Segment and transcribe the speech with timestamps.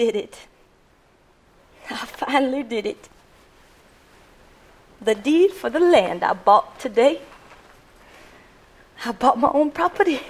[0.00, 0.36] did it.
[1.90, 3.10] I finally did it.
[4.98, 7.20] The deed for the land I bought today.
[9.04, 10.20] I bought my own property.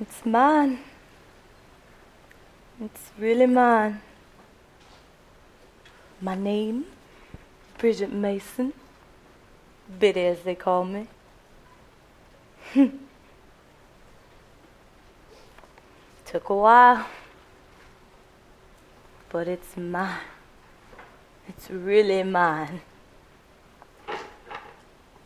[0.00, 0.78] It's mine.
[2.80, 4.00] It's really mine.
[6.20, 6.86] My name,
[7.78, 8.72] Bridget Mason.
[9.98, 11.08] Biddy, as they call me.
[16.30, 17.06] Took a while,
[19.30, 20.20] but it's mine.
[21.48, 22.82] It's really mine.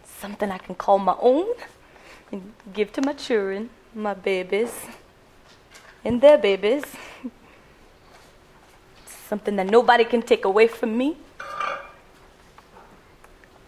[0.04, 1.46] Something I can call my own
[2.30, 4.72] and give to my children, my babies,
[6.04, 6.84] and their babies.
[9.26, 11.16] Something that nobody can take away from me.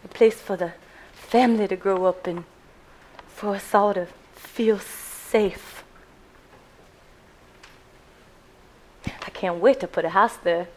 [0.05, 0.73] A place for the
[1.13, 2.45] family to grow up in,
[3.27, 5.83] for us all to feel safe.
[9.07, 10.69] I can't wait to put a house there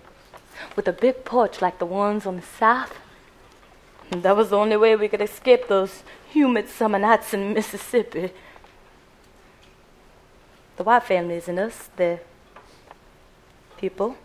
[0.76, 2.94] with a big porch like the ones on the south.
[4.12, 8.34] And that was the only way we could escape those humid summer nights in Mississippi.
[10.76, 12.20] The white families and us, they're
[13.78, 14.18] people.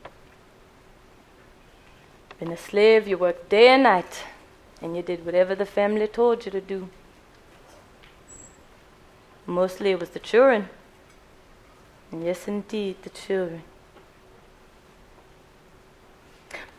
[2.40, 4.24] Been a slave, you worked day and night,
[4.80, 6.88] and you did whatever the family told you to do.
[9.46, 10.68] Mostly it was the children.
[12.10, 13.62] And yes, indeed, the children.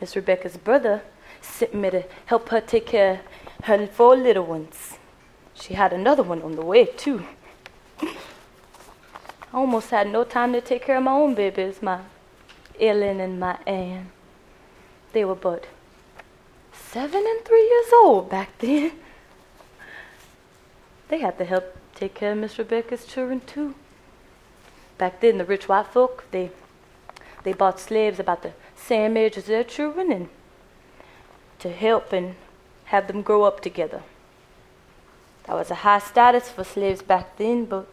[0.04, 1.02] Miss Rebecca's brother
[1.40, 3.22] sent me to help her take care
[3.60, 4.98] of her four little ones.
[5.54, 7.26] She had another one on the way, too.
[8.02, 8.14] I
[9.54, 12.02] almost had no time to take care of my own babies, my
[12.82, 14.12] Ellen and my Anne.
[15.14, 15.68] They were but
[16.74, 18.92] seven and three years old back then.
[21.08, 23.74] They had to help take care of Miss Rebecca's children, too.
[24.98, 26.52] Back then, the rich white folk, they,
[27.44, 28.52] they bought slaves about the
[28.86, 30.30] same age as their children and
[31.60, 32.36] to help and
[32.86, 34.04] have them grow up together.
[35.46, 37.88] That was a high status for slaves back then, but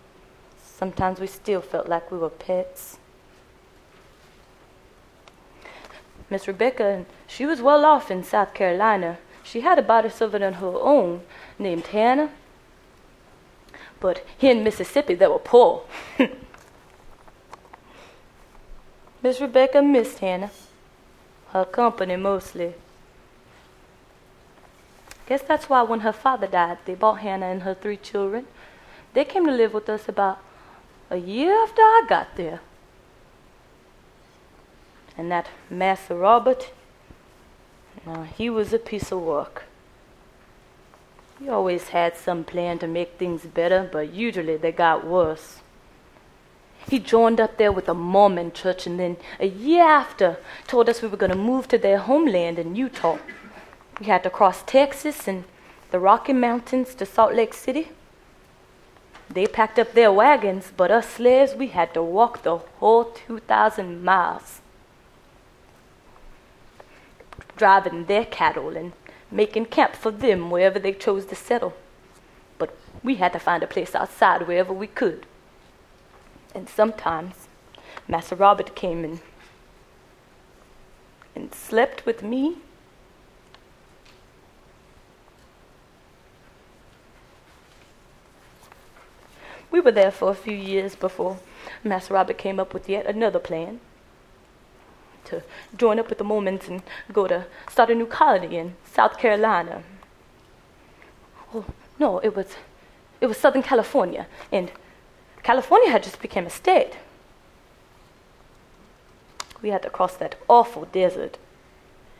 [0.62, 2.98] sometimes we still felt like we were pets.
[6.28, 9.18] Miss Rebecca, she was well off in South Carolina.
[9.42, 11.22] She had a body servant of her own
[11.58, 12.30] named Hannah.
[13.98, 15.82] But here in Mississippi, they were poor.
[19.22, 20.50] Miss Rebecca missed Hannah
[21.52, 22.74] her company mostly.
[25.26, 28.46] Guess that's why when her father died, they bought Hannah and her three children.
[29.14, 30.38] They came to live with us about
[31.08, 32.60] a year after I got there.
[35.16, 36.72] And that Master Robert,
[38.06, 39.64] uh, he was a piece of work.
[41.38, 45.60] He always had some plan to make things better, but usually they got worse.
[46.90, 51.00] He joined up there with a Mormon church and then a year after told us
[51.00, 53.18] we were going to move to their homeland in Utah.
[54.00, 55.44] We had to cross Texas and
[55.92, 57.92] the Rocky Mountains to Salt Lake City.
[59.28, 64.02] They packed up their wagons, but us slaves, we had to walk the whole 2,000
[64.02, 64.60] miles.
[67.56, 68.94] Driving their cattle and
[69.30, 71.72] making camp for them wherever they chose to settle.
[72.58, 75.24] But we had to find a place outside wherever we could.
[76.54, 77.48] And sometimes
[78.08, 79.20] Master Robert came in
[81.34, 82.56] and slept with me.
[89.70, 91.38] We were there for a few years before
[91.84, 93.80] Master Robert came up with yet another plan
[95.26, 95.42] to
[95.76, 96.82] join up with the Mormons and
[97.12, 99.82] go to start a new colony in South Carolina.
[101.54, 101.64] Oh,
[101.98, 102.56] no, it was
[103.20, 104.72] it was Southern California and
[105.42, 106.92] California had just become a state.
[109.62, 111.38] We had to cross that awful desert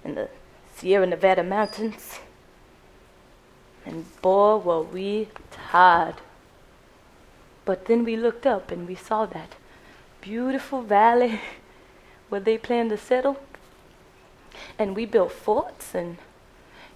[0.04, 0.28] in the
[0.74, 2.20] Sierra Nevada mountains.
[3.86, 6.16] And boy, were we tired.
[7.64, 9.54] But then we looked up and we saw that
[10.20, 11.40] beautiful valley
[12.28, 13.38] where they planned to settle.
[14.78, 16.18] And we built forts and,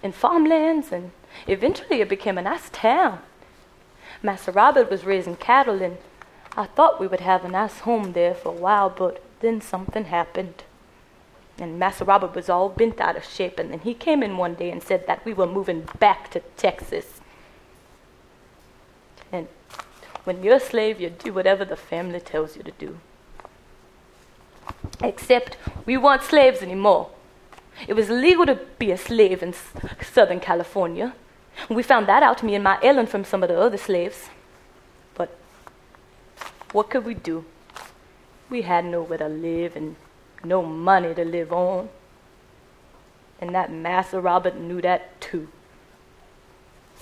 [0.03, 1.11] and farmlands and
[1.47, 3.19] Eventually, it became a nice town.
[4.23, 5.97] Master Robert was raising cattle, and
[6.57, 10.05] I thought we would have a nice home there for a while, but then something
[10.05, 10.63] happened.
[11.57, 14.55] And Master Robert was all bent out of shape, and then he came in one
[14.55, 17.19] day and said that we were moving back to Texas.
[19.31, 19.47] And
[20.23, 22.97] when you're a slave, you do whatever the family tells you to do.
[25.01, 27.09] Except we weren't slaves anymore.
[27.87, 29.53] It was illegal to be a slave in
[30.01, 31.13] Southern California.
[31.69, 34.29] We found that out, me and my Ellen, from some of the other slaves.
[36.75, 37.45] What could we do?
[38.49, 39.95] We had nowhere to live and
[40.43, 41.87] no money to live on.
[43.39, 45.47] And that Master Robert knew that too.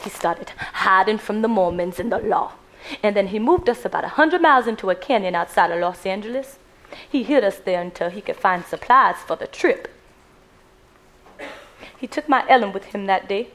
[0.04, 0.52] He started
[0.86, 2.52] hiding from the Mormons and the law.
[3.02, 6.06] And then he moved us about a hundred miles into a canyon outside of Los
[6.06, 6.60] Angeles.
[7.10, 9.88] He hid us there until he could find supplies for the trip.
[11.98, 13.48] He took my Ellen with him that day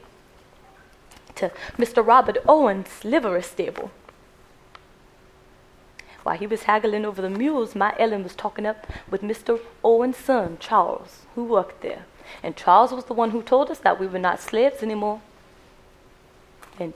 [1.35, 2.05] to Mr.
[2.05, 3.91] Robert Owen's livery stable.
[6.23, 9.59] While he was haggling over the mules, my Ellen was talking up with Mr.
[9.83, 12.05] Owen's son, Charles, who worked there.
[12.43, 15.21] And Charles was the one who told us that we were not slaves anymore.
[16.79, 16.93] And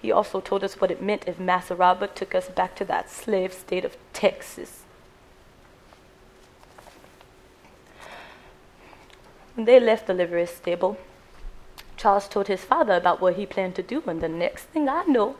[0.00, 3.10] he also told us what it meant if Master Robert took us back to that
[3.10, 4.84] slave state of Texas.
[9.54, 10.96] When they left the livery stable,
[11.96, 15.04] Charles told his father about what he planned to do, and the next thing I
[15.04, 15.36] know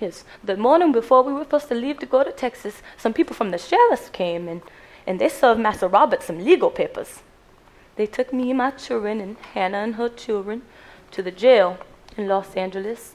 [0.00, 3.34] is the morning before we were supposed to leave to go to Texas, some people
[3.34, 4.62] from the sheriff's came and,
[5.06, 7.20] and they served Master Robert some legal papers.
[7.96, 10.62] They took me my children and Hannah and her children
[11.12, 11.78] to the jail
[12.16, 13.14] in Los Angeles.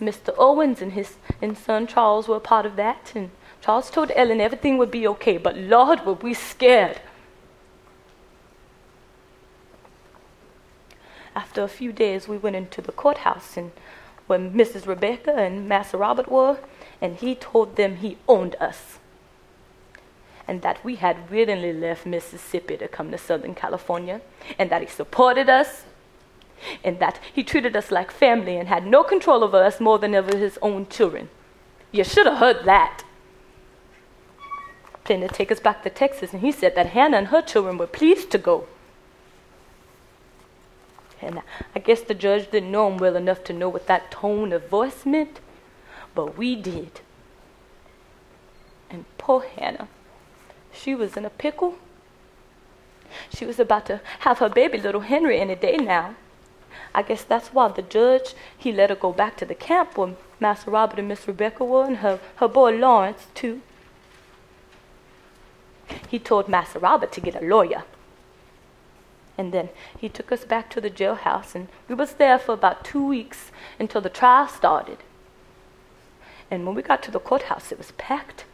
[0.00, 0.32] Mr.
[0.38, 3.30] Owens and his and son Charles were a part of that, and
[3.60, 7.00] Charles told Ellen everything would be okay, but Lord, were we scared.
[11.34, 13.72] After a few days, we went into the courthouse and
[14.28, 14.86] where Mrs.
[14.86, 16.58] Rebecca and Master Robert were,
[17.00, 18.98] and he told them he owned us.
[20.46, 24.20] And that we had willingly left Mississippi to come to Southern California,
[24.58, 25.84] and that he supported us,
[26.84, 30.14] and that he treated us like family and had no control over us more than
[30.14, 31.28] over his own children.
[31.90, 33.02] You should have heard that.
[35.04, 37.78] Planned to take us back to Texas, and he said that Hannah and her children
[37.78, 38.66] were pleased to go.
[41.20, 41.42] And
[41.74, 44.68] I guess the judge didn't know him well enough to know what that tone of
[44.68, 45.40] voice meant,
[46.14, 47.00] but we did.
[48.90, 49.88] And poor Hannah,
[50.72, 51.76] she was in a pickle.
[53.30, 56.14] She was about to have her baby, little Henry, any day now.
[56.94, 60.14] I guess that's why the judge, he let her go back to the camp where
[60.40, 63.60] Master Robert and Miss Rebecca were, and her, her boy Lawrence, too.
[66.08, 67.84] He told Master Robert to get a lawyer.
[69.38, 72.84] And then he took us back to the jailhouse, and we was there for about
[72.84, 74.98] two weeks until the trial started.
[76.50, 78.44] And when we got to the courthouse, it was packed.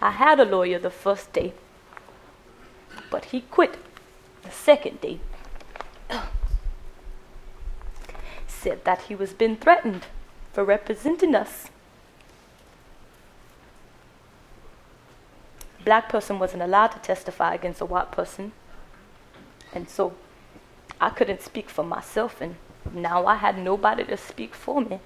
[0.00, 1.52] I had a lawyer the first day,
[3.10, 3.76] but he quit
[4.44, 5.18] the second day.
[8.46, 10.06] Said that he was being threatened
[10.52, 11.70] for representing us.
[15.88, 18.52] Black person wasn't allowed to testify against a white person.
[19.72, 20.12] And so
[21.00, 22.56] I couldn't speak for myself, and
[22.92, 25.00] now I had nobody to speak for me.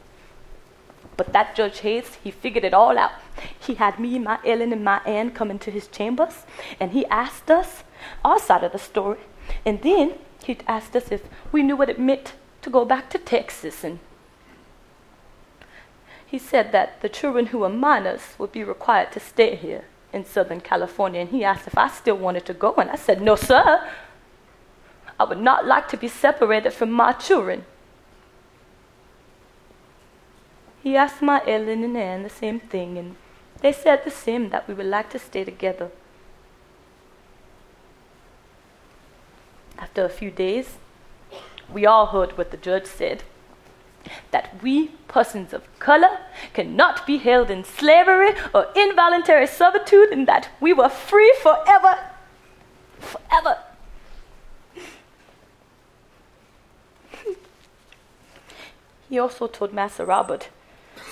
[1.16, 3.12] But that Judge Hayes, he figured it all out.
[3.60, 6.46] He had me, my Ellen, and my Ann come into his chambers,
[6.80, 7.84] and he asked us
[8.24, 9.20] our side of the story.
[9.64, 11.22] And then he asked us if
[11.52, 13.84] we knew what it meant to go back to Texas.
[13.84, 14.00] And
[16.26, 20.24] he said that the children who were minors would be required to stay here in
[20.24, 23.36] Southern California, and he asked if I still wanted to go, and I said, No,
[23.36, 23.88] sir.
[25.18, 27.64] I would not like to be separated from my children.
[30.82, 33.16] He asked my Ellen and Ann the same thing, and
[33.60, 35.90] they said the same that we would like to stay together.
[39.78, 40.78] After a few days,
[41.72, 43.22] we all heard what the judge said
[44.30, 46.18] that we, persons of color,
[46.52, 51.98] cannot be held in slavery or involuntary servitude, and that we were free forever.
[52.98, 53.58] Forever.
[59.08, 60.48] he also told Master Robert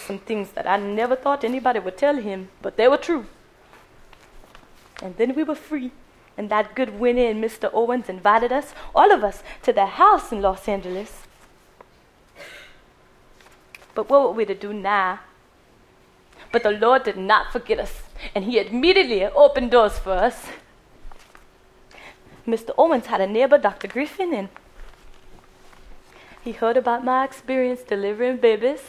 [0.06, 3.26] some things that I never thought anybody would tell him, but they were true.
[5.02, 5.92] And then we were free.
[6.36, 7.70] And that good Winnie and Mr.
[7.72, 11.24] Owens invited us, all of us, to their house in Los Angeles.
[14.00, 15.20] But what were we to do now?
[16.52, 18.00] But the Lord did not forget us,
[18.34, 20.46] and He immediately opened doors for us.
[22.46, 22.70] Mr.
[22.78, 23.88] Owens had a neighbor, Dr.
[23.88, 24.48] Griffin, and
[26.40, 28.80] he heard about my experience delivering babies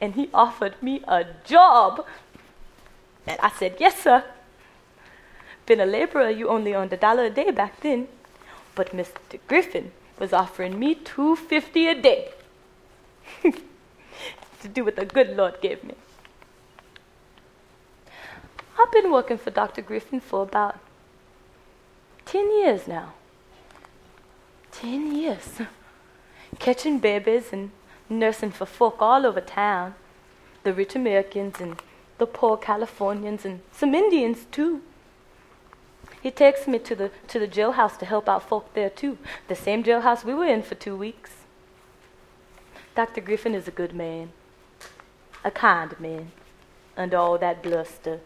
[0.00, 2.04] and he offered me a job.
[3.24, 4.24] And I said, Yes, sir.
[5.66, 8.08] Been a laborer, you only earned a dollar a day back then.
[8.74, 9.38] But Mr.
[9.46, 12.32] Griffin was offering me two fifty a day
[14.62, 15.94] to do what the good Lord gave me.
[18.78, 19.82] I've been working for Dr.
[19.82, 20.78] Griffin for about
[22.24, 23.12] 10 years now.
[24.72, 25.60] 10 years.
[26.58, 27.70] Catching babies and
[28.08, 29.94] nursing for folk all over town
[30.62, 31.80] the rich Americans and
[32.18, 34.82] the poor Californians and some Indians too.
[36.22, 39.56] He takes me to the, to the jailhouse to help out folk there too, the
[39.56, 41.30] same jailhouse we were in for two weeks.
[42.94, 43.20] Dr.
[43.20, 44.30] Griffin is a good man,
[45.44, 46.32] a kind man,
[46.96, 48.20] under all that bluster.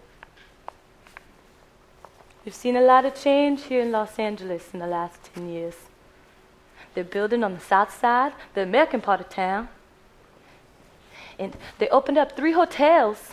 [2.44, 5.74] We've seen a lot of change here in Los Angeles in the last 10 years.
[6.94, 9.68] They're building on the south side, the American part of town.
[11.38, 13.32] And they opened up three hotels.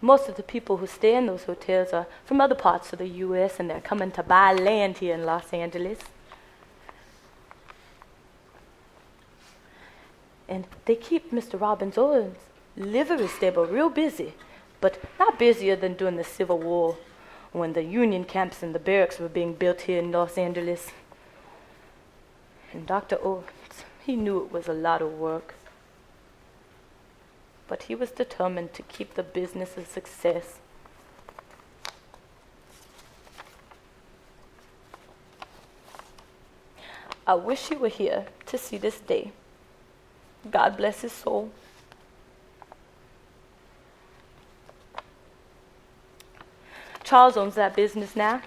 [0.00, 3.08] Most of the people who stay in those hotels are from other parts of the
[3.08, 5.98] U.S., and they're coming to buy land here in Los Angeles.
[10.48, 11.60] And they keep Mr.
[11.60, 12.38] Robbins Owens'
[12.76, 14.34] livery stable real busy,
[14.80, 16.96] but not busier than during the Civil War
[17.52, 20.90] when the Union camps and the barracks were being built here in Los Angeles.
[22.72, 23.16] And Dr.
[23.22, 25.54] Owens, he knew it was a lot of work.
[27.68, 30.58] But he was determined to keep the business a success.
[37.26, 39.32] I wish you were here to see this day.
[40.50, 41.50] God bless his soul.
[47.02, 48.40] Charles owns that business now.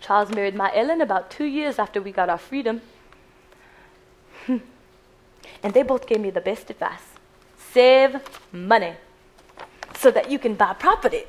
[0.00, 2.80] Charles married my Ellen about two years after we got our freedom.
[4.46, 4.62] and
[5.74, 7.16] they both gave me the best advice
[7.76, 8.16] save
[8.52, 8.94] money
[9.98, 11.24] so that you can buy property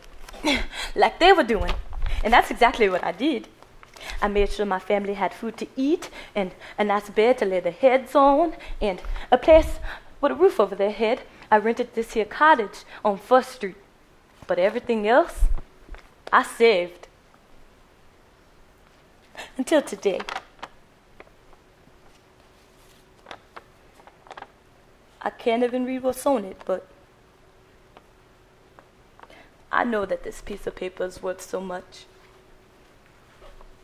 [0.95, 1.73] like they were doing.
[2.23, 3.49] And that's exactly what I did.
[4.21, 7.59] I made sure my family had food to eat and a nice bed to lay
[7.59, 9.01] their heads on and
[9.31, 9.79] a place
[10.21, 11.21] with a roof over their head.
[11.51, 13.75] I rented this here cottage on First Street.
[14.47, 15.43] But everything else,
[16.31, 17.07] I saved.
[19.57, 20.21] Until today.
[25.21, 26.87] I can't even read what's on it, but
[29.71, 32.05] I know that this piece of paper is worth so much.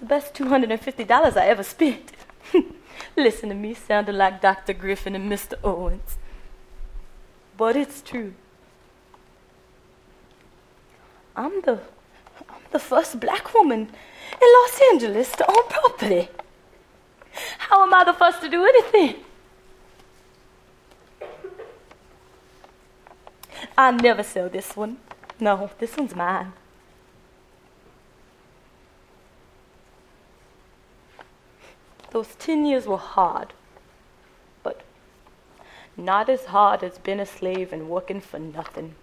[0.03, 2.12] The best $250 I ever spent.
[3.15, 4.74] Listen to me sounding like Dr.
[4.74, 5.53] Griffin and Mr.
[5.63, 6.17] Owens.
[7.55, 8.33] But it's true.
[11.38, 11.79] I'm the
[12.50, 13.79] I'm the first black woman
[14.41, 16.27] in Los Angeles to own property.
[17.60, 19.24] How am I the first to do anything?
[23.77, 24.98] I never sell this one.
[25.39, 26.51] No, this one's mine.
[32.13, 33.53] Those 10 years were hard,
[34.63, 34.82] but
[35.98, 38.96] not as hard as being a slave and working for nothing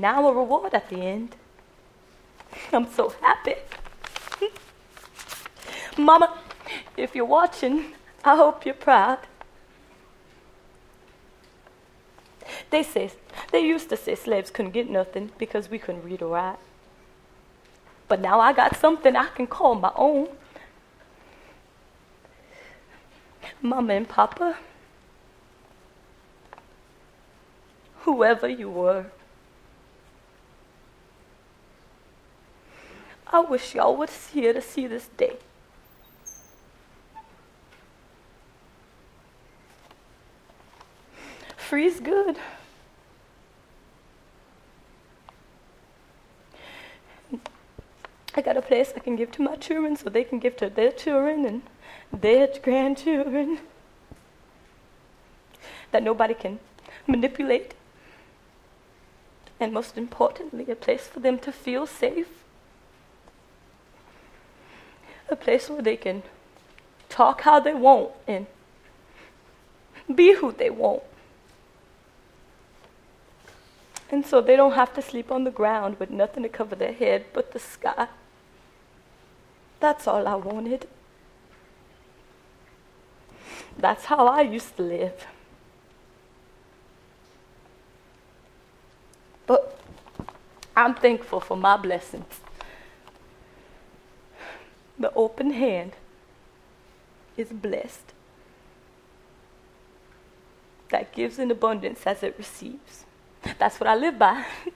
[0.00, 1.36] now a reward at the end.
[2.72, 3.54] I'm so happy.
[5.98, 6.38] Mama,
[6.96, 7.92] if you're watching,
[8.24, 9.18] I hope you're proud.
[12.70, 13.10] They say
[13.52, 16.58] they used to say slaves couldn't get nothing because we couldn't read or write.
[18.14, 20.28] But now I got something I can call my own.
[23.60, 24.56] Mama and Papa,
[28.02, 29.06] whoever you were.
[33.26, 35.38] I wish y'all was here to see this day.
[41.56, 42.38] Free's good.
[48.36, 50.68] I got a place I can give to my children so they can give to
[50.68, 51.62] their children and
[52.12, 53.58] their grandchildren
[55.92, 56.58] that nobody can
[57.06, 57.74] manipulate.
[59.60, 62.44] And most importantly, a place for them to feel safe
[65.28, 66.22] a place where they can
[67.08, 68.46] talk how they want and
[70.14, 71.02] be who they want.
[74.10, 76.92] And so they don't have to sleep on the ground with nothing to cover their
[76.92, 78.08] head but the sky.
[79.84, 80.88] That's all I wanted.
[83.76, 85.26] That's how I used to live.
[89.46, 89.78] But
[90.74, 92.40] I'm thankful for my blessings
[94.98, 95.92] the open hand
[97.36, 98.14] is blessed.
[100.88, 103.04] That gives in abundance as it receives.
[103.58, 104.46] That's what I live by.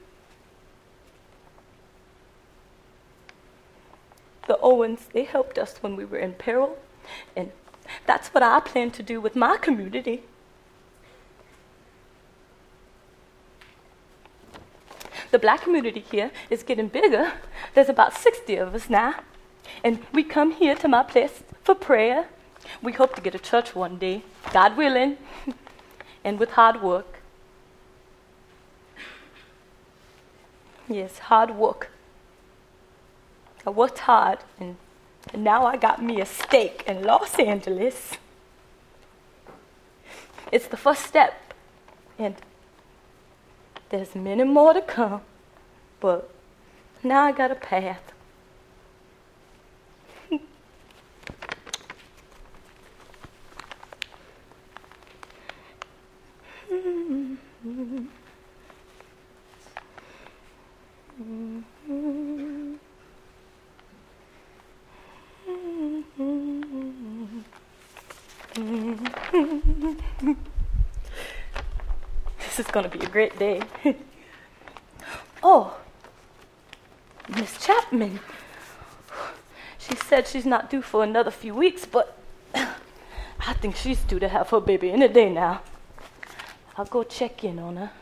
[4.48, 6.78] the Owens, they helped us when we were in peril,
[7.36, 7.52] and
[8.06, 10.22] that's what I plan to do with my community.
[15.30, 17.32] The black community here is getting bigger.
[17.74, 19.20] There's about 60 of us now.
[19.84, 22.28] And we come here to my place for prayer.
[22.82, 25.18] We hope to get a church one day, God willing,
[26.24, 27.20] and with hard work.
[30.88, 31.90] Yes, hard work.
[33.66, 34.76] I worked hard, and,
[35.32, 38.12] and now I got me a stake in Los Angeles.
[40.50, 41.34] It's the first step,
[42.18, 42.34] and
[43.90, 45.20] there's many more to come,
[46.00, 46.30] but
[47.02, 48.12] now I got a path.
[66.18, 66.26] this
[72.58, 73.62] is going to be a great day.
[75.44, 75.78] oh,
[77.28, 78.18] Miss Chapman.
[79.78, 82.18] She said she's not due for another few weeks, but
[82.54, 85.62] I think she's due to have her baby any day now.
[86.76, 87.92] I'll go check in on her.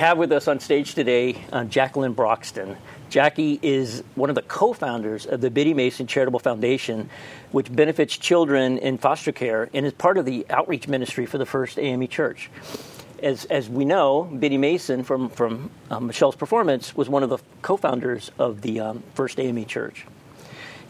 [0.00, 2.78] Have with us on stage today uh, Jacqueline Broxton.
[3.10, 7.10] Jackie is one of the co founders of the Biddy Mason Charitable Foundation,
[7.52, 11.44] which benefits children in foster care and is part of the outreach ministry for the
[11.44, 12.48] First AME Church.
[13.22, 17.36] As, as we know, Biddy Mason, from, from um, Michelle's performance, was one of the
[17.60, 20.06] co founders of the um, First AME Church.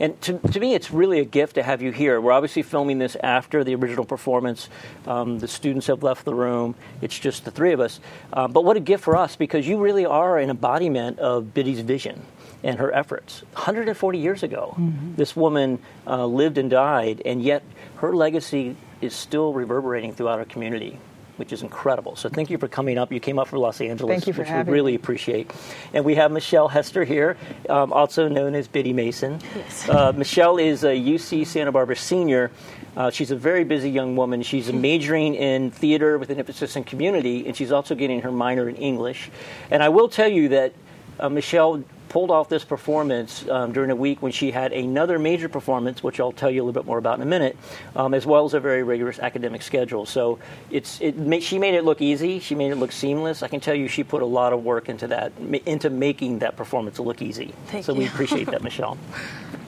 [0.00, 2.20] And to, to me, it's really a gift to have you here.
[2.20, 4.70] We're obviously filming this after the original performance.
[5.06, 6.74] Um, the students have left the room.
[7.02, 8.00] It's just the three of us.
[8.32, 11.80] Uh, but what a gift for us because you really are an embodiment of Biddy's
[11.80, 12.24] vision
[12.64, 13.42] and her efforts.
[13.52, 15.14] 140 years ago, mm-hmm.
[15.16, 17.62] this woman uh, lived and died, and yet
[17.96, 20.98] her legacy is still reverberating throughout our community
[21.40, 22.14] which is incredible.
[22.16, 23.10] So thank you for coming up.
[23.10, 24.96] You came up from Los Angeles, thank you for which having we really me.
[24.96, 25.50] appreciate.
[25.94, 27.38] And we have Michelle Hester here,
[27.70, 29.40] um, also known as Biddy Mason.
[29.56, 29.88] Yes.
[29.88, 32.50] Uh, Michelle is a UC Santa Barbara senior.
[32.94, 34.42] Uh, she's a very busy young woman.
[34.42, 38.68] She's majoring in theater with an emphasis in community, and she's also getting her minor
[38.68, 39.30] in English.
[39.70, 40.74] And I will tell you that
[41.18, 45.48] uh, Michelle pulled off this performance um, during a week when she had another major
[45.48, 47.56] performance, which I'll tell you a little bit more about in a minute,
[47.96, 50.04] um, as well as a very rigorous academic schedule.
[50.04, 52.40] So it's it ma- she made it look easy.
[52.40, 53.42] She made it look seamless.
[53.42, 56.40] I can tell you she put a lot of work into that, ma- into making
[56.40, 57.54] that performance look easy.
[57.68, 58.00] Thank so you.
[58.00, 58.98] we appreciate that, Michelle.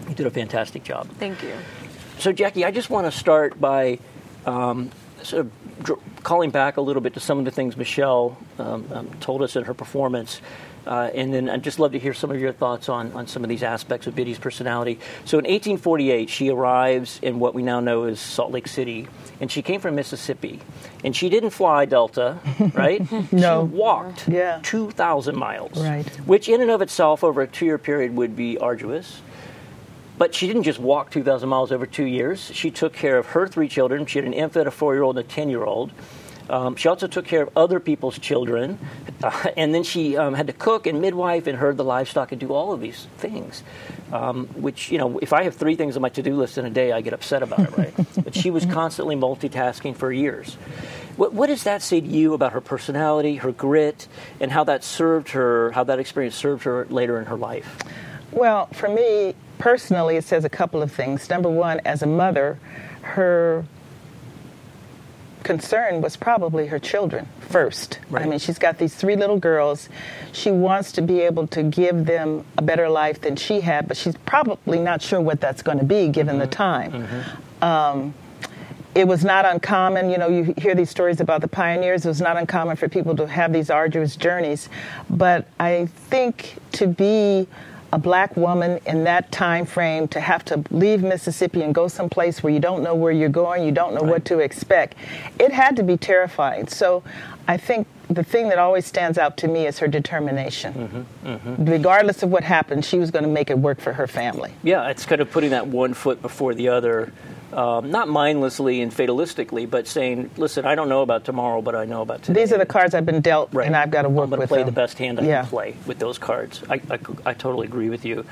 [0.09, 1.09] You did a fantastic job.
[1.19, 1.55] Thank you.
[2.19, 3.99] So, Jackie, I just want to start by
[4.47, 4.91] um,
[5.23, 5.53] sort of
[5.83, 9.43] dr- calling back a little bit to some of the things Michelle um, um, told
[9.43, 10.41] us in her performance.
[10.87, 13.45] Uh, and then I'd just love to hear some of your thoughts on, on some
[13.45, 14.99] of these aspects of Biddy's personality.
[15.25, 19.07] So in 1848, she arrives in what we now know as Salt Lake City,
[19.41, 20.61] and she came from Mississippi.
[21.05, 22.39] And she didn't fly Delta,
[22.75, 23.01] right?
[23.33, 23.69] No.
[23.69, 24.59] She walked Yeah.
[24.63, 26.07] 2,000 miles, Right.
[26.27, 29.21] which in and of itself over a two year period would be arduous.
[30.19, 32.51] But she didn't just walk 2,000 miles over two years.
[32.55, 34.07] She took care of her three children.
[34.07, 35.91] She had an infant, a four year old, and a 10 year old.
[36.51, 38.79] Um, she also took care of other people's children.
[39.23, 42.41] Uh, and then she um, had to cook and midwife and herd the livestock and
[42.41, 43.63] do all of these things.
[44.13, 46.67] Um, which, you know, if I have three things on my to do list in
[46.67, 47.95] a day, I get upset about it, right?
[48.25, 50.55] but she was constantly multitasking for years.
[51.17, 54.09] What, what does that say to you about her personality, her grit,
[54.41, 57.79] and how that served her, how that experience served her later in her life?
[58.33, 61.29] Well, for me personally, it says a couple of things.
[61.29, 62.59] Number one, as a mother,
[63.03, 63.65] her
[65.43, 67.99] concern was probably her children first.
[68.11, 68.25] Right.
[68.25, 69.89] I mean, she's got these three little girls.
[70.33, 73.97] She wants to be able to give them a better life than she had, but
[73.97, 77.07] she's probably not sure what that's going to be given the time.
[77.61, 78.15] Um,
[78.95, 82.05] it was not uncommon, you know, you hear these stories about the pioneers.
[82.05, 84.69] It was not uncommon for people to have these arduous journeys.
[85.09, 87.49] But I think to be
[87.93, 92.43] a black woman in that time frame, to have to leave Mississippi and go someplace
[92.43, 94.95] where you don't know where you're going, you don't know what to expect,
[95.39, 96.67] it had to be terrifying.
[96.69, 97.03] So
[97.47, 100.75] I think the thing that always stands out to me is her determination.
[100.75, 101.65] Mm-hmm, mm-hmm.
[101.65, 104.53] Regardless of what happened, she was going to make it work for her family.
[104.63, 107.13] Yeah, it's kind of putting that one foot before the other,
[107.53, 111.85] um, not mindlessly and fatalistically, but saying, "Listen, I don't know about tomorrow, but I
[111.85, 113.67] know about today." These are the cards I've been dealt, Right.
[113.67, 114.67] and I've got to work I'm going to with play them.
[114.67, 115.41] the best hand I yeah.
[115.43, 116.63] can play with those cards.
[116.71, 118.25] I, I, I totally agree with you.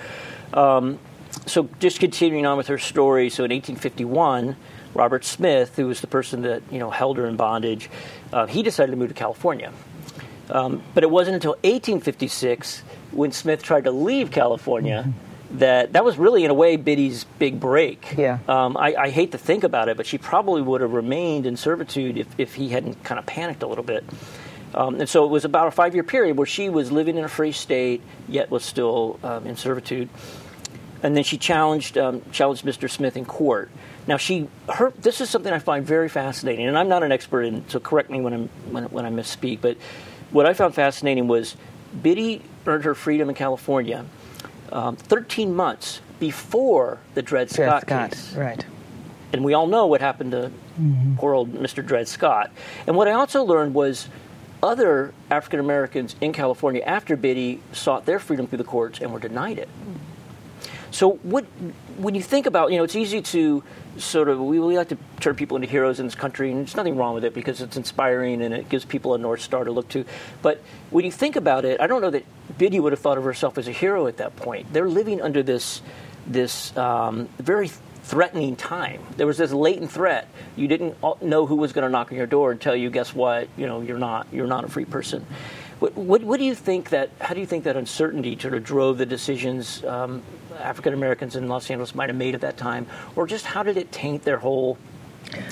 [0.55, 0.99] Um,
[1.47, 3.31] so just continuing on with her story.
[3.31, 4.57] So in 1851,
[4.95, 7.89] Robert Smith, who was the person that you know held her in bondage,
[8.33, 9.73] uh, he decided to move to California.
[10.51, 15.13] Um, but it wasn't until 1856 when Smith tried to leave California.
[15.53, 18.15] That that was really in a way Biddy's big break.
[18.17, 18.39] Yeah.
[18.47, 21.57] Um, I, I hate to think about it, but she probably would have remained in
[21.57, 24.05] servitude if, if he hadn't kind of panicked a little bit.
[24.75, 27.25] Um, and so it was about a five year period where she was living in
[27.25, 30.09] a free state, yet was still um, in servitude.
[31.03, 32.89] And then she challenged um, challenged Mr.
[32.89, 33.71] Smith in court.
[34.07, 37.43] Now she her this is something I find very fascinating, and I'm not an expert
[37.43, 39.61] in, so correct me when I'm when, when I misspeak.
[39.61, 39.79] But
[40.31, 41.57] what I found fascinating was
[42.03, 44.05] Biddy earned her freedom in California
[44.73, 48.65] um, 13 months before the Dred Dred Scott, Scott, case right.
[49.33, 50.51] and we all know what happened to
[51.17, 51.85] poor old Mr.
[51.85, 52.51] Dred Scott.
[52.87, 54.09] And what I also learned was
[54.63, 59.19] other African Americans in California after Biddy sought their freedom through the courts and were
[59.19, 59.69] denied it.
[60.91, 61.45] So what,
[61.97, 63.63] when you think about, you know, it's easy to
[63.97, 66.77] sort of, we, we like to turn people into heroes in this country, and there's
[66.77, 69.73] nothing wrong with it because it's inspiring and it gives people a North Star to
[69.73, 70.05] look to.
[70.43, 72.25] But when you think about it, I don't know that
[72.59, 74.73] Biddy would have thought of herself as a hero at that point.
[74.73, 75.83] They're living under this,
[76.27, 77.69] this um, very
[78.03, 79.01] threatening time.
[79.17, 80.29] There was this latent threat.
[80.57, 83.15] You didn't know who was going to knock on your door and tell you, guess
[83.15, 85.25] what, you know, you're not, you're not a free person.
[85.81, 87.09] What, what, what do you think that?
[87.21, 90.23] How do you think that uncertainty sort of drove the decisions um,
[90.59, 93.79] African Americans in Los Angeles might have made at that time, or just how did
[93.79, 94.77] it taint their whole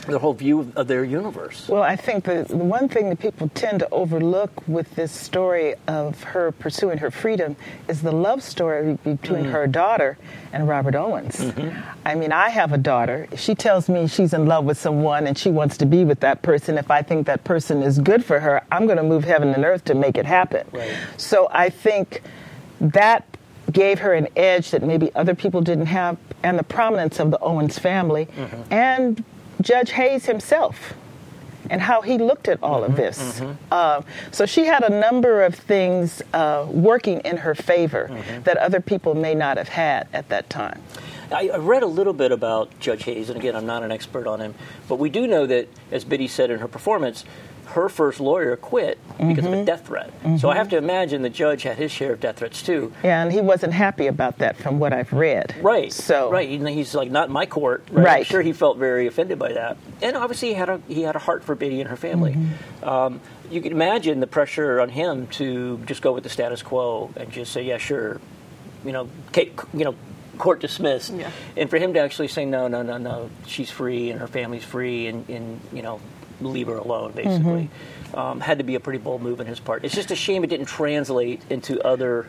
[0.06, 1.68] their whole view of, their universe?
[1.68, 5.74] Well, I think the, the one thing that people tend to overlook with this story
[5.86, 7.56] of her pursuing her freedom
[7.88, 9.50] is the love story between mm.
[9.50, 10.18] her daughter
[10.52, 11.36] and Robert Owens.
[11.36, 11.78] Mm-hmm.
[12.04, 13.28] I mean, I have a daughter.
[13.30, 16.20] If she tells me she's in love with someone and she wants to be with
[16.20, 19.24] that person, if I think that person is good for her, I'm going to move
[19.24, 20.66] heaven and earth to make it happen.
[20.72, 20.96] Right.
[21.16, 22.22] So I think
[22.80, 23.24] that
[23.70, 27.38] gave her an edge that maybe other people didn't have, and the prominence of the
[27.40, 28.72] Owens family, mm-hmm.
[28.72, 29.24] and
[29.60, 30.94] Judge Hayes himself,
[31.70, 33.42] and how he looked at all of this.
[33.70, 38.08] Uh, so she had a number of things uh, working in her favor
[38.44, 40.80] that other people may not have had at that time.
[41.30, 44.40] I read a little bit about Judge Hayes, and again, I'm not an expert on
[44.40, 44.54] him,
[44.88, 47.24] but we do know that, as Biddy said in her performance,
[47.70, 50.10] her first lawyer quit because of a death threat.
[50.38, 52.92] So I have to imagine the judge had his share of death threats too.
[53.04, 55.54] Yeah, And he wasn't happy about that from what I've read.
[55.60, 55.92] Right.
[55.92, 57.84] So right, He- he's like not in my court.
[57.90, 58.18] Right.
[58.18, 61.16] I'm sure he felt very offended by that, and obviously he had a he had
[61.16, 62.32] a heart for Biddy and her family.
[62.34, 62.88] Mm-hmm.
[62.88, 67.10] Um, you can imagine the pressure on him to just go with the status quo
[67.16, 68.20] and just say, yeah, sure,
[68.84, 69.08] you know,
[69.72, 69.94] you know,
[70.36, 71.30] court dismissed, Yeah.
[71.56, 74.64] and for him to actually say, no, no, no, no, she's free and her family's
[74.64, 76.00] free, and, and you know,
[76.40, 77.70] leave her alone, basically.
[78.12, 78.18] Mm-hmm.
[78.18, 79.84] Um, had to be a pretty bold move on his part.
[79.84, 82.28] It's just a shame it didn't translate into other.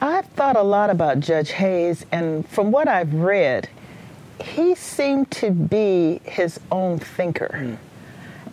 [0.00, 3.68] I've thought a lot about Judge Hayes, and from what I've read,
[4.42, 7.76] he seemed to be his own thinker.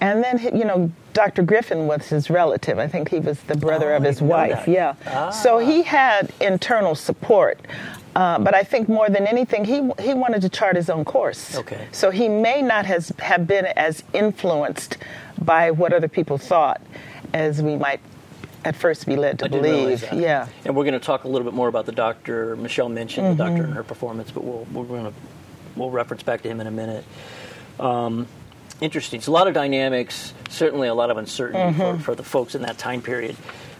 [0.01, 1.41] And then, you know, Dr.
[1.41, 2.77] Griffin was his relative.
[2.77, 4.65] I think he was the brother Oh, of his wife.
[4.65, 4.67] that.
[4.67, 5.29] Yeah.
[5.31, 7.59] So he had internal support.
[8.17, 9.77] Uh, but I think more than anything, he
[10.07, 11.55] he wanted to chart his own course.
[11.55, 11.87] Okay.
[11.91, 14.97] So he may not has, have been as influenced
[15.39, 16.81] by what other people thought
[17.33, 17.99] as we might
[18.65, 20.03] at first be led to I believe.
[20.11, 20.47] Yeah.
[20.65, 22.55] And we're going to talk a little bit more about the doctor.
[22.55, 23.53] Michelle mentioned the Mm-hmm.
[23.55, 25.13] doctor and her performance, but we'll we're going to
[25.75, 27.05] we'll reference back to him in a minute.
[27.79, 28.25] Um,
[28.81, 29.19] interesting.
[29.19, 30.33] It's a lot of dynamics.
[30.49, 31.97] Certainly, a lot of uncertainty Mm-hmm.
[31.99, 33.35] for, for the folks in that time period.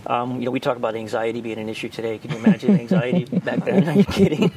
[0.07, 2.17] Um, you know, we talk about anxiety being an issue today.
[2.17, 3.87] Can you imagine anxiety back then?
[3.87, 4.51] Are you kidding?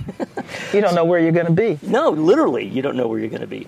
[0.72, 1.78] You don't know where you're going to be.
[1.82, 3.66] No, literally, you don't know where you're going to be.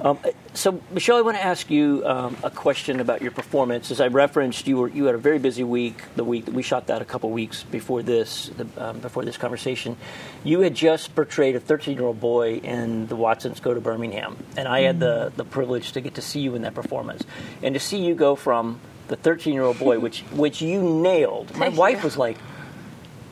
[0.00, 0.18] Um,
[0.54, 3.90] so, Michelle, I want to ask you um, a question about your performance.
[3.90, 6.02] As I referenced, you were you had a very busy week.
[6.14, 9.36] The week that we shot that a couple weeks before this, the, um, before this
[9.36, 9.96] conversation,
[10.44, 14.36] you had just portrayed a 13 year old boy in The Watsons Go to Birmingham,
[14.56, 17.24] and I had the the privilege to get to see you in that performance,
[17.62, 21.54] and to see you go from the 13 year old boy, which which you nailed.
[21.56, 22.36] My wife was like,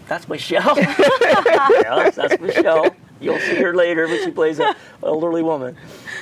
[0.08, 2.94] "That's Michelle." yes, that's Michelle.
[3.18, 5.76] You'll see her later, but she plays an elderly woman.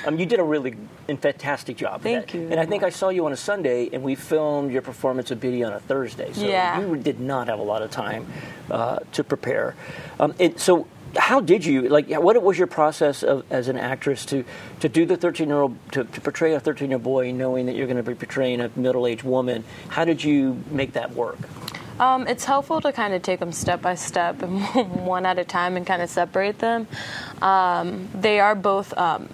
[0.06, 0.76] Um, you did a really
[1.08, 2.02] and fantastic job.
[2.02, 2.34] Thank that.
[2.38, 5.30] you And I think I saw you on a Sunday, and we filmed your performance
[5.32, 6.32] of Biddy on a Thursday.
[6.32, 6.80] So Yeah.
[6.80, 8.26] you did not have a lot of time
[8.70, 9.74] uh, to prepare.
[10.20, 12.08] Um, it, so how did you like?
[12.10, 14.44] What was your process of, as an actress to
[14.80, 17.66] to do the thirteen year old to, to portray a thirteen year old boy, knowing
[17.66, 19.64] that you're going to be portraying a middle aged woman?
[19.88, 21.38] How did you make that work?
[21.98, 24.62] Um, it's helpful to kind of take them step by step and
[25.06, 26.88] one at a time and kind of separate them.
[27.40, 29.28] Um, they are both um,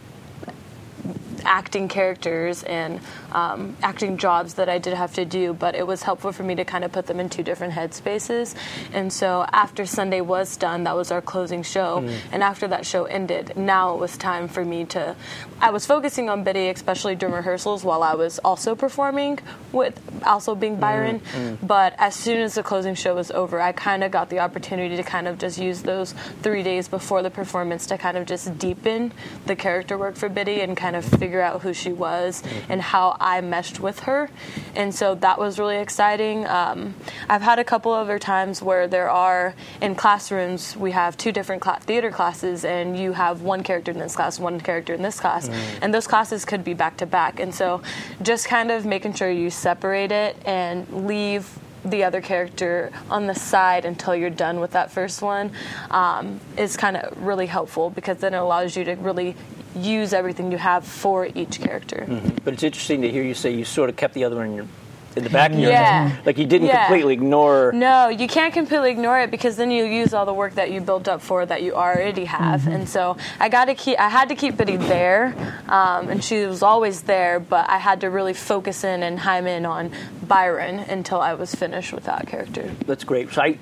[1.44, 3.00] acting characters and
[3.32, 6.54] um, acting jobs that I did have to do, but it was helpful for me
[6.56, 8.54] to kind of put them in two different headspaces.
[8.92, 12.00] And so after Sunday was done, that was our closing show.
[12.00, 12.18] Mm.
[12.32, 15.16] And after that show ended, now it was time for me to.
[15.60, 19.38] I was focusing on Biddy, especially during rehearsals, while I was also performing
[19.72, 21.20] with also being mm, Byron.
[21.20, 21.56] Mm.
[21.56, 21.66] Mm.
[21.66, 24.96] But as soon as the closing show was over, I kind of got the opportunity
[24.96, 26.12] to kind of just use those
[26.42, 29.12] three days before the performance to kind of just deepen
[29.46, 32.72] the character work for Biddy and kind of figure out who she was mm-hmm.
[32.72, 34.30] and how I meshed with her,
[34.74, 36.46] and so that was really exciting.
[36.46, 36.94] Um,
[37.28, 41.62] I've had a couple other times where there are in classrooms we have two different
[41.62, 45.20] cl- theater classes, and you have one character in this class, one character in this
[45.20, 45.78] class, mm.
[45.82, 47.82] and those classes could be back to back, and so
[48.22, 53.34] just kind of making sure you separate it and leave the other character on the
[53.34, 55.50] side until you're done with that first one
[55.90, 59.34] um, is kind of really helpful because then it allows you to really
[59.74, 62.06] use everything you have for each character.
[62.08, 62.38] Mm-hmm.
[62.44, 64.54] But it's interesting to hear you say you sort of kept the other one in
[64.54, 64.66] your
[65.16, 66.08] in the back of your yeah.
[66.08, 66.26] head.
[66.26, 66.86] Like you didn't yeah.
[66.86, 67.72] completely ignore.
[67.72, 70.80] No, you can't completely ignore it because then you use all the work that you
[70.80, 72.62] built up for that you already have.
[72.62, 72.72] Mm-hmm.
[72.72, 73.98] And so I got to keep.
[73.98, 75.34] I had to keep Biddy there,
[75.68, 77.40] um, and she was always there.
[77.40, 79.92] But I had to really focus in and hime in on
[80.22, 82.70] Byron until I was finished with that character.
[82.86, 83.32] That's great.
[83.32, 83.58] So I,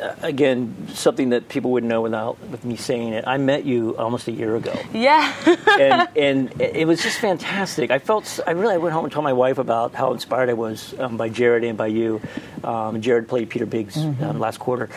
[0.00, 3.26] uh, again, something that people wouldn't know without with me saying it.
[3.26, 4.78] I met you almost a year ago.
[4.92, 5.34] Yeah.
[5.78, 7.90] and, and it was just fantastic.
[7.90, 8.38] I felt.
[8.46, 11.16] I really I went home and told my wife about how inspired I was um,
[11.16, 12.20] by Jared and by you.
[12.64, 14.24] Um, Jared played Peter Biggs mm-hmm.
[14.24, 14.88] um, last quarter.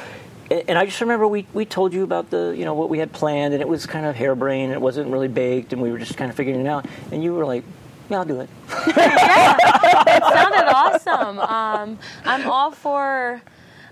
[0.50, 3.00] And, and I just remember we, we told you about the you know what we
[3.00, 4.72] had planned, and it was kind of harebrained.
[4.72, 6.86] It wasn't really baked, and we were just kind of figuring it out.
[7.12, 7.64] And you were like,
[8.10, 8.50] yeah, I'll do it.
[8.88, 11.40] yeah, it sounded awesome.
[11.40, 13.42] Um, I'm all for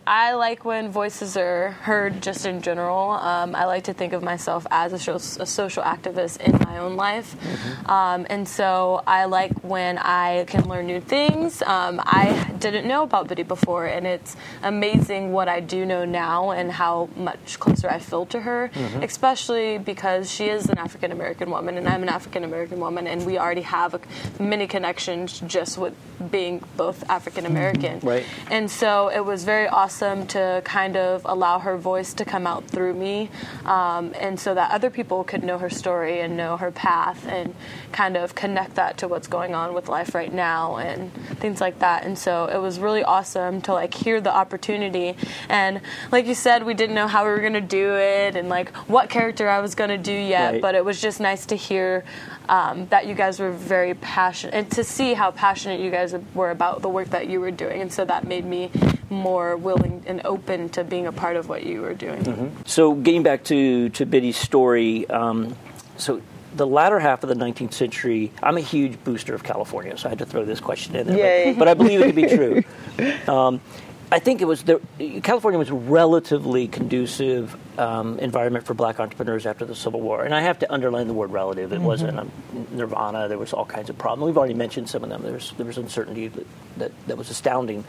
[0.08, 3.12] I like when voices are heard just in general.
[3.12, 6.96] Um, I like to think of myself as a, a social activist in my own
[6.96, 7.36] life.
[7.36, 7.92] Mm-hmm.
[7.92, 11.62] Um, and so I like when I can learn new things.
[11.62, 16.52] Um, I didn't know about Biddy before, and it's amazing what I do know now
[16.52, 19.04] and how much closer I feel to her, mm-hmm.
[19.04, 23.26] especially because she is an African American woman and I'm an African American woman, and
[23.26, 24.00] we already have a,
[24.42, 25.94] many connections just with
[26.32, 28.00] being both African American.
[28.00, 28.26] Right.
[28.50, 32.46] And so it was very awesome awesome to kind of allow her voice to come
[32.46, 33.30] out through me,
[33.66, 37.56] um, and so that other people could know her story and know her path and
[37.92, 41.80] kind of connect that to what's going on with life right now and things like
[41.80, 42.06] that.
[42.06, 45.16] And so it was really awesome to like hear the opportunity.
[45.50, 45.82] And
[46.12, 49.10] like you said, we didn't know how we were gonna do it and like what
[49.10, 50.62] character I was gonna do yet, right.
[50.62, 52.04] but it was just nice to hear
[52.50, 56.52] um, that you guys were very passionate and to see how passionate you guys were
[56.52, 57.82] about the work that you were doing.
[57.82, 58.72] And so that made me
[59.10, 62.24] more willing and open to being a part of what you were doing.
[62.24, 62.62] Mm-hmm.
[62.66, 65.56] So, getting back to to Biddy's story, um,
[65.98, 66.22] so
[66.56, 70.10] the latter half of the 19th century, I'm a huge booster of California, so I
[70.10, 71.54] had to throw this question in there.
[71.54, 72.28] But, but, I believe it to be
[73.28, 73.34] true.
[73.34, 73.62] Um,
[74.10, 74.80] I think it was the,
[75.22, 80.24] California was a relatively conducive um, environment for black entrepreneurs after the Civil War.
[80.24, 81.74] And I have to underline the word relative.
[81.74, 81.86] It mm-hmm.
[81.86, 82.32] wasn't um,
[82.72, 83.28] nirvana.
[83.28, 84.28] There was all kinds of problems.
[84.28, 85.24] We've already mentioned some of them.
[85.24, 86.48] There was, there was uncertainty that,
[86.78, 87.84] that, that, was astounding.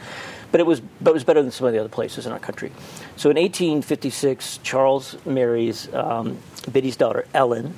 [0.51, 2.39] But it, was, but it was better than some of the other places in our
[2.39, 2.71] country.
[3.15, 6.39] So in 1856, Charles marries um,
[6.71, 7.75] Biddy's daughter, Ellen.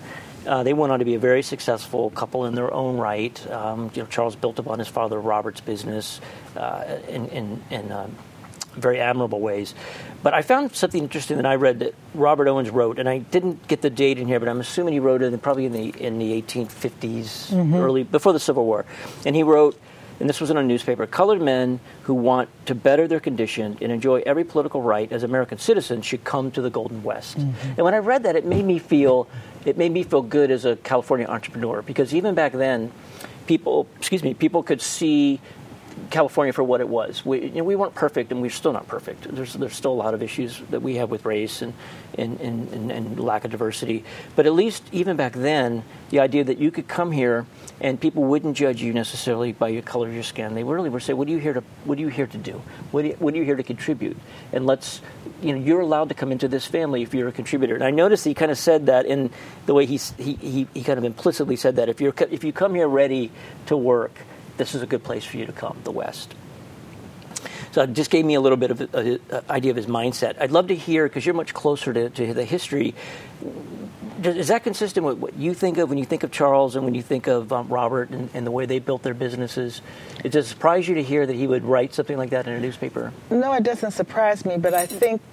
[0.48, 3.52] Uh, they went on to be a very successful couple in their own right.
[3.52, 6.20] Um, you know, Charles built upon his father Robert's business
[6.56, 8.16] uh, in, in, in um,
[8.76, 9.74] very admirable ways.
[10.24, 13.68] But I found something interesting that I read that Robert Owens wrote, and I didn't
[13.68, 15.90] get the date in here, but I'm assuming he wrote it in, probably in the
[16.00, 17.76] in the 1850s, mm-hmm.
[17.76, 18.86] early before the Civil War,
[19.26, 19.80] and he wrote.
[20.22, 21.08] And this was in a newspaper.
[21.08, 25.58] Colored men who want to better their condition and enjoy every political right as American
[25.58, 27.40] citizens should come to the Golden West.
[27.40, 27.70] Mm-hmm.
[27.70, 29.28] And when I read that, it made me feel
[29.66, 32.92] it made me feel good as a California entrepreneur because even back then,
[33.48, 35.42] people excuse me people could see
[36.10, 37.26] California for what it was.
[37.26, 39.24] We, you know, we weren't perfect, and we're still not perfect.
[39.34, 41.74] There's, there's still a lot of issues that we have with race and,
[42.18, 44.04] and, and, and, lack of diversity.
[44.36, 47.46] But at least even back then, the idea that you could come here
[47.80, 50.56] and people wouldn't judge you necessarily by your color of your skin.
[50.56, 51.64] They really would say, "What are you here to?
[51.86, 52.62] What are you here to do?
[52.92, 54.18] What are you, what are you here to contribute?"
[54.52, 55.02] And let's,
[55.42, 57.76] you know, you're allowed to come into this family if you're a contributor.
[57.76, 59.30] And I noticed he kind of said that in
[59.66, 62.52] the way he he, he, he kind of implicitly said that if you're if you
[62.52, 63.32] come here ready
[63.68, 64.14] to work
[64.62, 66.36] this is a good place for you to come, the West.
[67.71, 69.19] So it just gave me a little bit of an
[69.50, 70.39] idea of his mindset.
[70.39, 72.93] I'd love to hear, because you're much closer to, to the history,
[74.24, 76.93] is that consistent with what you think of when you think of Charles and when
[76.93, 79.82] you think of um, Robert and, and, the way they built their businesses?
[80.24, 82.60] It does surprise you to hear that he would write something like that in a
[82.60, 83.12] newspaper?
[83.32, 85.24] No, it doesn't surprise me, but I think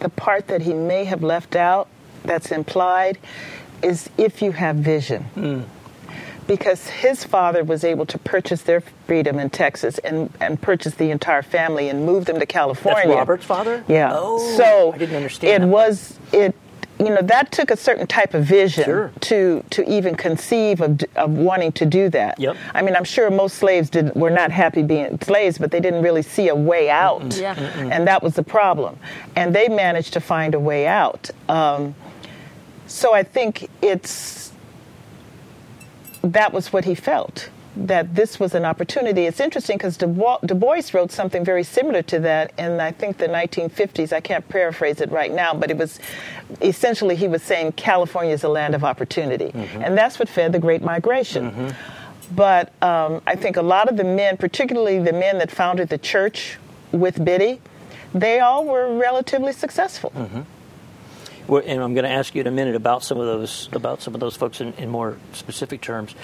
[0.00, 1.86] the part that he may have left out
[2.24, 3.18] that's implied
[3.84, 5.26] is if you have vision.
[5.36, 5.64] Mm.
[6.48, 11.10] Because his father was able to purchase their freedom in Texas and, and purchase the
[11.12, 13.06] entire family and move them to California.
[13.06, 13.84] That's Robert's father?
[13.86, 14.10] Yeah.
[14.12, 15.62] Oh, so I didn't understand.
[15.62, 15.72] It that.
[15.72, 16.56] was it
[16.98, 19.12] you know that took a certain type of vision sure.
[19.20, 22.38] to to even conceive of, of wanting to do that.
[22.40, 22.56] Yep.
[22.74, 26.02] I mean, I'm sure most slaves did were not happy being slaves, but they didn't
[26.02, 27.40] really see a way out, Mm-mm.
[27.40, 27.54] Yeah.
[27.54, 27.92] Mm-mm.
[27.92, 28.98] and that was the problem.
[29.36, 31.30] And they managed to find a way out.
[31.48, 31.94] Um,
[32.86, 34.47] so I think it's
[36.22, 37.50] that was what he felt
[37.86, 39.26] that this was an opportunity.
[39.26, 40.06] It's interesting because Du,
[40.44, 44.12] du Bois wrote something very similar to that in, I think, the 1950s.
[44.12, 46.00] I can't paraphrase it right now, but it was
[46.60, 49.52] essentially he was saying California is a land of opportunity.
[49.52, 49.82] Mm-hmm.
[49.82, 51.50] And that's what fed the Great Migration.
[51.50, 52.34] Mm-hmm.
[52.34, 55.98] But um, I think a lot of the men, particularly the men that founded the
[55.98, 56.58] church
[56.92, 57.60] with Biddy,
[58.12, 60.10] they all were relatively successful.
[60.16, 60.40] Mm-hmm.
[61.48, 64.02] Well, and I'm going to ask you in a minute about some of those about
[64.02, 66.14] some of those folks in, in more specific terms.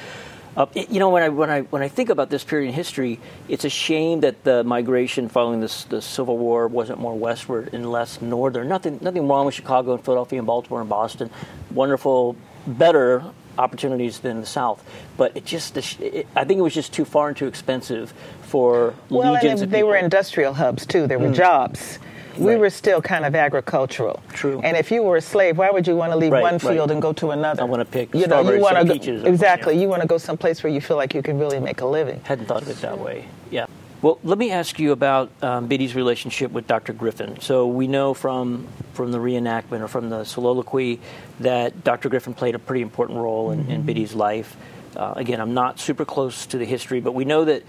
[0.56, 3.18] Uh, you know, when I when I when I think about this period in history,
[3.48, 7.90] it's a shame that the migration following this, the Civil War wasn't more westward and
[7.90, 8.68] less northern.
[8.68, 11.30] Nothing nothing wrong with Chicago and Philadelphia and Baltimore and Boston.
[11.72, 13.24] Wonderful, better
[13.58, 14.84] opportunities than the South,
[15.16, 18.94] but it just it, I think it was just too far and too expensive for
[19.08, 21.06] well, legions and of they were industrial hubs too.
[21.06, 21.34] There were Mm.
[21.34, 21.98] jobs.
[22.38, 22.58] We Right.
[22.60, 24.20] were still kind of agricultural.
[24.32, 24.60] True.
[24.64, 26.60] And if you were a slave, why would you want to leave Right, one right.
[26.74, 27.62] field and go to another?
[27.62, 29.74] I wanna pick you know, you wanna and go, peaches Exactly.
[29.74, 29.82] yeah.
[29.82, 32.20] You want to go someplace where you feel like you can really make a living.
[32.24, 33.26] Hadn't thought of it that way.
[33.50, 33.66] Yeah.
[34.02, 36.92] Well, let me ask you about um, Biddy's relationship with Dr.
[36.92, 37.40] Griffin.
[37.40, 41.00] So we know from from the reenactment or from the soliloquy
[41.40, 42.08] that Dr.
[42.10, 44.56] Griffin played a pretty important role in, in Biddy's life.
[44.94, 47.62] Uh, again, I'm not super close to the history, but we know that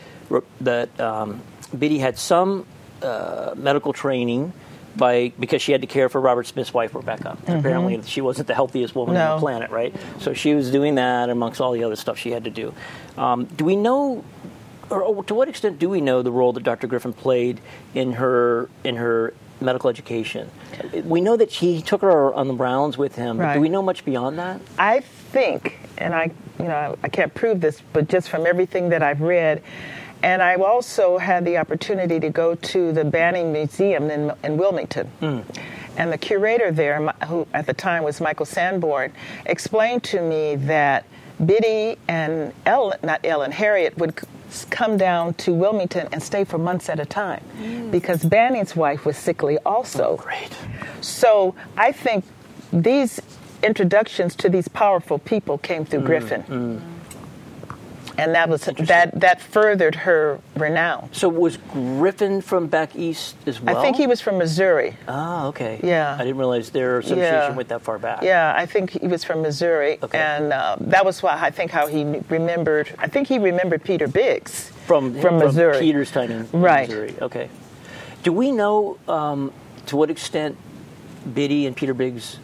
[0.62, 1.42] that um,
[1.78, 2.66] Biddy had some
[3.06, 4.52] uh, medical training
[4.98, 7.38] by because she had to care for Robert Smith's wife Rebecca.
[7.48, 9.94] And Apparently, she wasn't the healthiest woman on the planet, right?
[10.20, 12.74] So she was doing that amongst all the other stuff she had to do.
[13.18, 14.24] Um, do we know,
[14.90, 16.88] or to what extent do we know the role that Dr.
[16.88, 17.60] Griffin played
[17.94, 20.50] in her in her medical education?
[21.04, 23.38] We know that he took her on the rounds with him.
[23.38, 24.62] But do we know much beyond that?
[24.80, 29.02] I think, and I, you know, I can't prove this, but just from everything that
[29.04, 29.62] I've read,
[30.26, 35.06] and I've also had the opportunity to go to the Banning Museum in, in Wilmington.
[35.20, 35.42] Hmm.
[35.98, 39.14] And the curator there, who at the time was Michael Sanborn,
[39.46, 41.06] explained to me that
[41.46, 44.20] Biddy and Ellen, not Ellen, Harriet would
[44.72, 47.92] come down to Wilmington and stay for months at a time hmm.
[47.92, 50.18] because Banning's wife was sickly also.
[50.20, 50.58] Oh, great.
[51.02, 52.26] So I think
[52.74, 53.22] these
[53.62, 56.06] introductions to these powerful people came Mm, through hmm.
[56.08, 56.95] Griffin.
[58.18, 61.10] And that was that that furthered her renown.
[61.12, 63.78] So was Griffin from back east as well?
[63.78, 64.96] I think he was from Missouri.
[65.08, 65.80] Ah, okay.
[65.84, 66.16] Yeah.
[66.16, 67.56] I didn't realize their association Yeah.
[67.56, 68.22] went that far back.
[68.24, 70.18] Yeah, I think he was from Missouri, Okay.
[70.18, 72.90] and uh, that was why I think how he remembered.
[73.00, 75.80] I think he remembered Peter Biggs From from Missouri.
[75.80, 76.88] Peter's time in Right.
[76.88, 77.16] Missouri.
[77.22, 77.50] Okay.
[78.24, 79.52] Do we know um,
[79.88, 80.56] to what extent
[81.34, 82.38] Biddy and Peter Biggs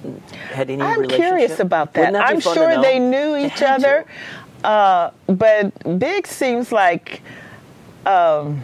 [0.51, 1.27] had any I'm relationship?
[1.27, 2.13] curious about that.
[2.13, 3.69] That I'm sure they knew They each to.
[3.71, 4.05] other,
[4.63, 7.21] uh, but Big seems like.
[8.06, 8.62] Um,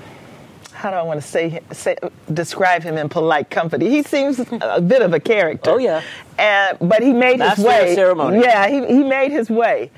[0.73, 1.97] how do I want to say, say
[2.31, 3.89] describe him in polite company?
[3.89, 5.71] He seems a bit of a character.
[5.71, 6.03] Oh, yeah.
[6.37, 7.95] and but he made Master his of way.
[7.95, 8.41] ceremony.
[8.41, 9.89] Yeah, he, he made his way.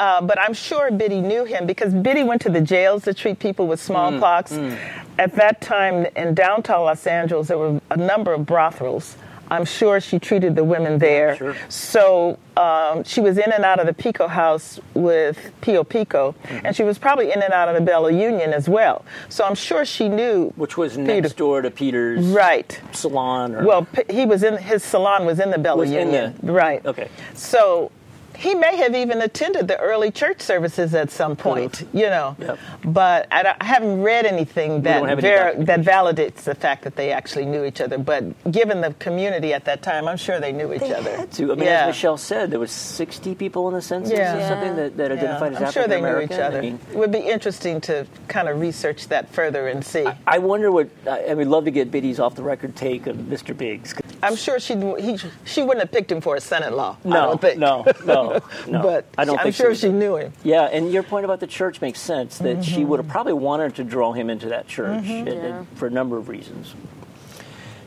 [0.00, 3.38] Uh, but I'm sure Biddy knew him because Biddy went to the jails to treat
[3.38, 4.52] people with smallpox.
[4.52, 4.76] Mm,
[5.18, 9.16] At that time in downtown Los Angeles, there were a number of brothels.
[9.50, 11.36] I'm sure she treated the women there.
[11.36, 11.56] Sure.
[11.68, 16.66] So um, she was in and out of the Pico house with Pio Pico, Mm-hmm.
[16.66, 19.04] and she was probably in and out of the Bella Union as well.
[19.28, 20.50] So I'm sure she knew.
[20.56, 21.20] Which was Peter.
[21.22, 22.80] next door to Peter's Right.
[22.92, 23.54] salon.
[23.54, 26.34] Or, Well, he was in his salon was in the Bella Was in Union.
[26.42, 26.84] the- right.
[26.86, 27.08] Okay.
[27.34, 27.90] So
[28.36, 32.36] he may have even attended the early church services at some point, you know.
[32.38, 32.58] Yep.
[32.84, 37.12] But I, I haven't read anything that don't any that validates the fact that they
[37.12, 37.98] actually knew each other.
[37.98, 41.16] But given the community at that time, I'm sure they knew each They other.
[41.16, 41.52] had to.
[41.52, 41.82] I mean, yeah.
[41.82, 44.36] as Michelle said, there was 60 people in the census Yeah.
[44.36, 45.16] or something that, that Yeah.
[45.16, 46.58] identified as I'm sure they knew each other.
[46.58, 50.06] I mean, it would be interesting to kind of research that further and see.
[50.26, 50.88] I wonder what.
[51.06, 53.56] I I would love to get Biddy's off the record take of Mr.
[53.56, 53.94] Biggs.
[54.22, 56.96] I'm sure she he, she wouldn't have picked him for a son-in-law.
[57.04, 58.25] I No, no, no.
[58.28, 58.40] No,
[58.78, 58.82] no.
[58.82, 59.88] but I don't I'm think sure so.
[59.88, 60.32] she knew him.
[60.44, 62.38] Yeah, and your point about the church makes sense.
[62.38, 62.88] That she Mm-hmm.
[62.88, 65.64] would have probably wanted to draw him into that church and- and Yeah.
[65.74, 66.74] for a number of reasons.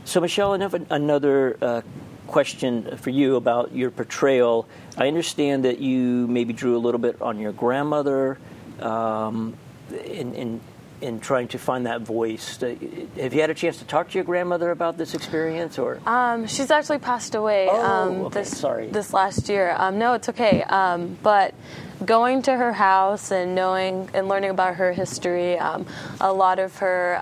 [0.05, 1.81] So, Michelle, I have another uh,
[2.27, 4.67] question for you about your portrayal.
[4.97, 8.37] I understand that you maybe drew a little bit on your grandmother
[8.79, 9.55] um,
[10.05, 10.61] in, in
[11.01, 12.61] in trying to find that voice.
[12.61, 12.75] Uh,
[13.17, 15.99] Have you had a chance to talk to your grandmother about this experience, or?
[16.05, 18.87] Um, she's actually passed away Oh, um, okay, this sorry.
[18.87, 19.75] this last year.
[19.77, 20.63] Um, no, it's okay.
[20.63, 21.53] Um, but
[22.05, 25.85] going to her house and knowing and learning about her history, um,
[26.21, 27.19] a lot of her.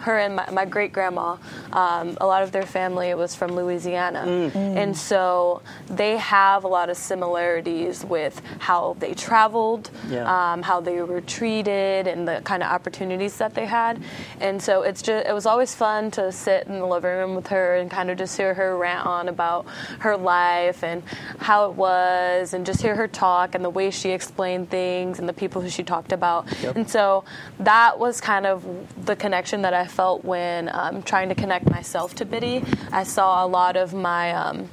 [0.00, 1.36] Her and my, my great grandma,
[1.72, 4.24] um, a lot of their family was from Louisiana.
[4.26, 4.76] Mm.
[4.76, 10.52] And so they have a lot of similarities with how they traveled, Yeah.
[10.52, 14.02] um, how they were treated, and the kind of opportunities that they had.
[14.40, 17.48] And so it's just it was always fun to sit in the living room with
[17.48, 19.66] her and kind of just hear her rant on about
[20.00, 21.02] her life and
[21.38, 25.28] how it was, and just hear her talk and the way she explained things and
[25.28, 26.46] the people who she talked about.
[26.62, 26.76] Yep.
[26.76, 27.24] And so
[27.58, 28.64] that was kind of
[29.04, 32.64] the connection that I felt when um, trying to connect myself to Biddy.
[32.92, 34.32] I saw a lot of my.
[34.32, 34.68] Um,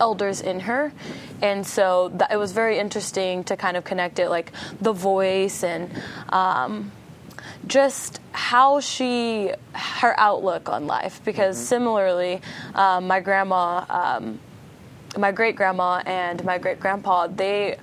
[0.00, 0.92] elders in her
[1.42, 5.62] and so that, it was very interesting to kind of connect it like the voice
[5.62, 5.90] and
[6.30, 6.90] um,
[7.66, 12.40] just how she her outlook on life because similarly
[12.74, 14.38] um, my grandma um,
[15.16, 17.78] my great grandma and my great grandpa they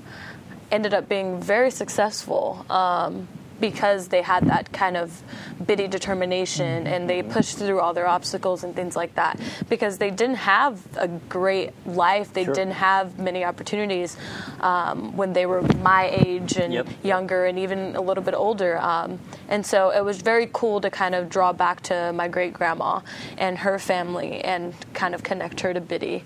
[0.71, 3.27] ended up being very successful um,
[3.63, 5.23] because they had that kind of
[5.65, 9.39] Biddy determination and they pushed through all their obstacles and things like that
[9.69, 12.53] because they didn't have a great life they Sure.
[12.53, 14.17] didn't have many opportunities
[14.59, 16.87] um, when they were my age and Yep.
[17.03, 20.89] younger and even a little bit older um, and so it was very cool to
[20.89, 22.99] kind of draw back to my great grandma
[23.37, 26.25] and her family and kind of connect her to biddy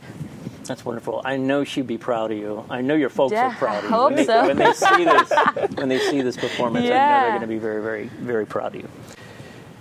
[0.67, 1.21] That's wonderful.
[1.23, 2.65] I know she'd be proud of you.
[2.69, 3.93] I know your folks Yeah, are proud of I you.
[3.93, 4.47] hope when, they, so.
[4.47, 5.31] when they see this,
[5.75, 8.75] when they see this performance, I know they're going to be very, very, very proud
[8.75, 8.89] of you.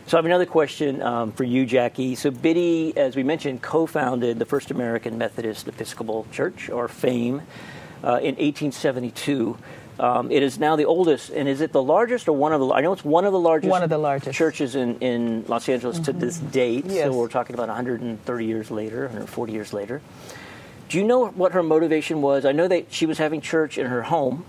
[0.07, 2.15] So I have another question um, for you, Jackie.
[2.15, 7.43] So Biddy, as we mentioned, co-founded the First American Methodist Episcopal Church, or FAME,
[8.05, 9.59] uh, in 1872.
[9.99, 12.69] Um, it is now the oldest, and is it the largest or one of the?
[12.69, 13.71] I know it's one of the largest.
[13.71, 14.37] One of the largest.
[14.37, 16.85] churches in, in Los Angeles to this date.
[16.87, 17.07] Yes.
[17.07, 20.03] So we're talking about 130 years later, 140 years later.
[20.89, 22.45] Do you know what her motivation was?
[22.45, 24.45] I know that she was having church in her home.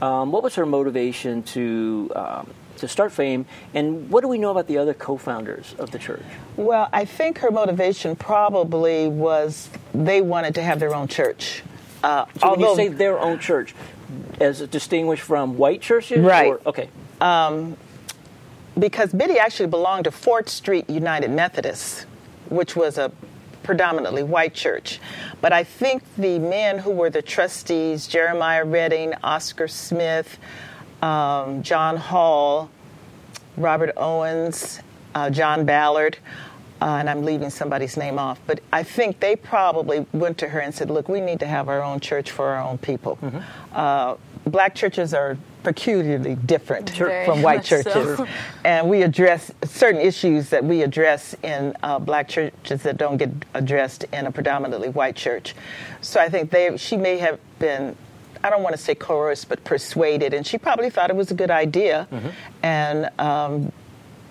[0.00, 4.50] Um, what was her motivation to um, to start Fame, and what do we know
[4.50, 6.22] about the other co-founders of the church?
[6.56, 11.62] Well, I think her motivation probably was they wanted to have their own church.
[12.02, 13.74] Uh, So when you say their own church,
[14.40, 16.48] as distinguished from white churches, Right.
[16.48, 16.88] Or, okay,
[18.78, 22.06] because Biddy actually belonged to Fort Street United Methodist,
[22.48, 23.12] which was a
[23.64, 25.00] predominantly white church.
[25.40, 30.38] But I think the men who were the trustees, Jeremiah Redding, Oscar Smith,
[31.02, 32.70] um, John Hall,
[33.56, 34.80] Robert Owens,
[35.14, 36.18] uh, John Ballard,
[36.84, 40.60] uh, and I'm leaving somebody's name off, but I think they probably went to her
[40.60, 43.18] and said, Look, we need to have our own church for our own people.
[43.72, 47.82] Uh, black churches are peculiarly different Very from white much so.
[47.82, 48.26] churches.
[48.66, 53.30] And we address certain issues that we address in uh, black churches that don't get
[53.54, 55.54] addressed in a predominantly white church.
[56.02, 57.96] So I think they, she may have been,
[58.42, 61.34] I don't want to say coerced, but persuaded, and she probably thought it was a
[61.34, 62.06] good idea.
[62.62, 63.72] And um,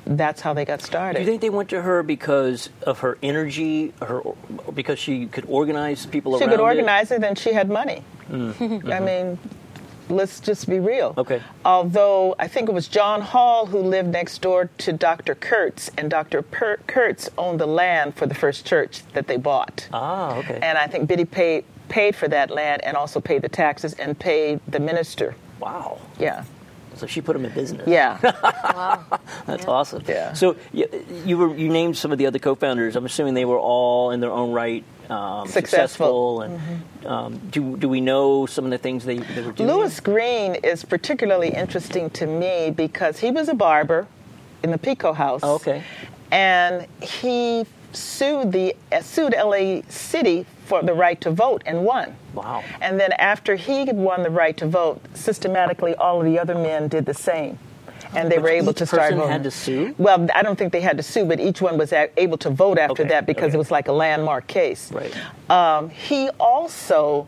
[0.06, 1.20] that's how they got started.
[1.20, 4.22] do you think they went to her because of her energy, her
[4.74, 8.04] because she could organize people she around could organize it, and she had money.
[8.32, 9.38] I mean,
[10.10, 11.14] let's just be real.
[11.18, 11.41] Okay.
[11.64, 15.36] Although I think it was John Hall who lived next door to Dr.
[15.36, 16.41] Kurtz, and Dr.
[16.41, 19.88] Per- Kurtz owned the land for the first church that they bought.
[19.93, 20.60] Ah, okay.
[20.62, 24.18] And I think Biddy paid paid for that land and also paid the taxes and
[24.18, 25.36] paid the minister.
[25.60, 25.99] wow.
[26.20, 26.43] Yeah.
[26.96, 27.88] So she put them in business.
[27.88, 28.18] Yeah.
[29.46, 30.04] That's awesome.
[30.08, 30.34] Yeah.
[30.34, 30.88] So y-
[31.26, 32.96] you were you named some of the other co-founders.
[32.96, 36.41] I'm assuming they were all in their own right um, Successful.
[36.41, 36.60] and
[37.06, 39.70] um, do do we know some of the things they, they were doing?
[39.70, 44.08] Lewis Green is particularly interesting to me because he was a barber
[44.64, 45.41] in the Pico House.
[45.44, 45.84] Oh, okay.
[46.32, 52.16] And he sued the uh, sued LA City for the right to vote and won.
[52.34, 52.64] Wow.
[52.82, 56.88] And then after he won the right to vote, systematically all of the other men
[56.88, 57.59] did the same.
[58.16, 59.32] And they But were able each to start person voting.
[59.32, 59.95] had to sue?
[59.97, 62.49] Well, I don't think they had to sue, but each one was a- able to
[62.51, 63.55] vote after Okay, that because okay.
[63.55, 64.91] it was like a landmark case.
[64.91, 65.11] Right.
[65.49, 67.28] Um, he also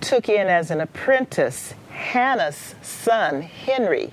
[0.00, 4.12] took in as an apprentice Hannah's son, Henry,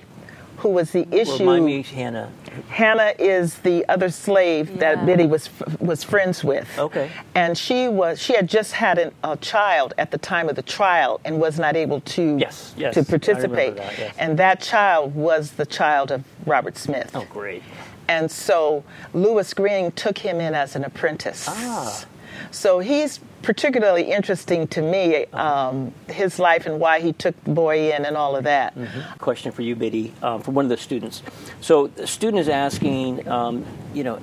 [0.64, 1.40] who was the issue.
[1.40, 2.32] Remind me, Hannah.
[2.70, 4.76] Hannah is the other slave Yeah.
[4.94, 6.66] that Biddy was was friends with.
[6.78, 7.10] Okay.
[7.34, 10.62] And she was she had just had an, a child at the time of the
[10.62, 13.76] trial and was not able to Yes, yes, to participate.
[13.76, 14.14] that, yes.
[14.18, 17.10] And that child was the child of Robert Smith.
[17.14, 17.62] Oh, great.
[18.08, 21.44] And so Lewis Green took him in as an apprentice.
[21.46, 22.06] Ah.
[22.50, 27.92] So he's particularly interesting to me, um, his life and why he took the boy
[27.92, 28.76] in and all of that.
[29.18, 31.22] Question for you, Biddy, um, from one of the students.
[31.60, 34.20] So the student is asking, um, you know,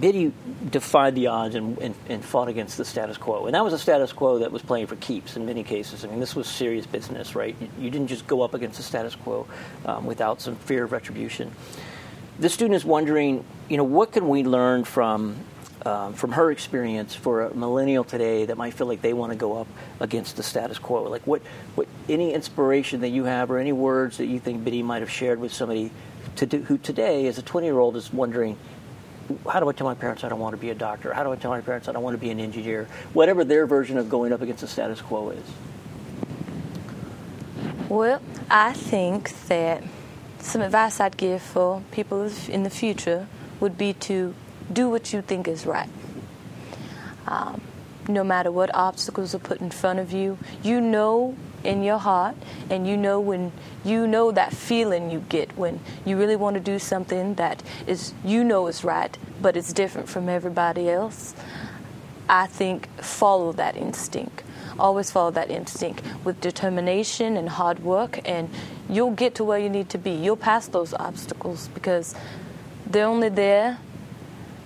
[0.00, 0.32] Biddy
[0.70, 3.46] defied the odds and, and, and fought against the status quo.
[3.46, 6.04] And that was a status quo that was playing for keeps in many cases.
[6.04, 7.56] I mean, this was serious business, right?
[7.60, 9.46] You, you didn't just go up against the status quo
[9.86, 11.52] um, without some fear of retribution.
[12.38, 15.36] The student is wondering, you know, what can we learn from
[15.84, 19.38] um, from her experience for a millennial today that might feel like they want to
[19.38, 19.66] go up
[20.00, 21.04] against the status quo?
[21.04, 21.42] Like, what,
[21.74, 25.10] what, any inspiration that you have, or any words that you think Biddy might have
[25.10, 25.90] shared with somebody
[26.36, 28.56] to do, who today, as a 20 year old, is wondering,
[29.50, 31.12] how do I tell my parents I don't want to be a doctor?
[31.12, 32.88] How do I tell my parents I don't want to be an engineer?
[33.12, 35.44] Whatever their version of going up against the status quo is.
[37.88, 38.20] Well,
[38.50, 39.82] I think that
[40.40, 43.26] some advice I'd give for people in the future
[43.60, 44.34] would be to
[44.72, 45.88] do what you think is right.
[47.26, 47.60] Um,
[48.08, 52.36] no matter what obstacles are put in front of you, you know in your heart,
[52.70, 53.52] and you know when
[53.84, 58.14] you know that feeling you get when you really want to do something that is
[58.24, 61.34] you know is right, but it's different from everybody else.
[62.28, 64.42] I think follow that instinct.
[64.78, 68.48] Always follow that instinct with determination and hard work, and
[68.88, 70.12] you'll get to where you need to be.
[70.12, 72.14] You'll pass those obstacles because
[72.86, 73.78] they're only there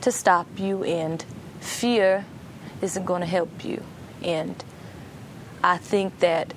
[0.03, 1.25] to stop you, and
[1.61, 2.25] fear
[2.81, 3.83] isn't going to help you.
[4.23, 4.63] And
[5.65, 6.55] I think that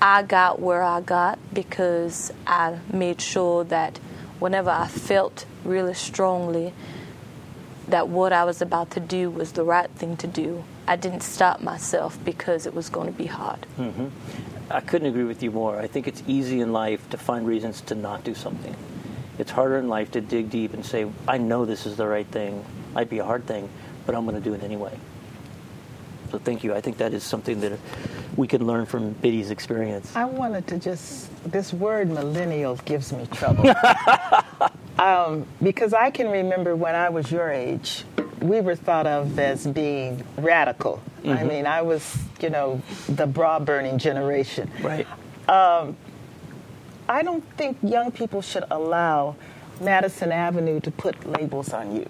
[0.00, 3.98] I got where I got because I made sure that
[4.40, 6.72] whenever I felt really strongly
[7.88, 11.22] that what I was about to do was the right thing to do, I didn't
[11.22, 13.66] stop myself because it was going to be hard.
[13.78, 14.06] Mm-hmm.
[14.70, 15.78] I couldn't agree with you more.
[15.78, 18.74] I think it's easy in life to find reasons to not do something.
[19.38, 22.26] It's harder in life to dig deep and say, I know this is the right
[22.26, 22.64] thing.
[22.94, 23.68] Might be a hard thing,
[24.06, 24.96] but I'm going to do it anyway.
[26.30, 26.74] So thank you.
[26.74, 27.78] I think that is something that
[28.36, 30.14] we can learn from Biddy's experience.
[30.16, 33.70] I wanted to just, this word millennial gives me trouble.
[34.98, 38.04] um, because I can remember when I was your age,
[38.40, 41.02] we were thought of as being radical.
[41.24, 44.70] I mean, I was, you know, the bra burning generation.
[44.82, 45.06] Right.
[47.12, 49.36] I don't think young people should allow
[49.82, 52.08] Madison Avenue to put labels on you.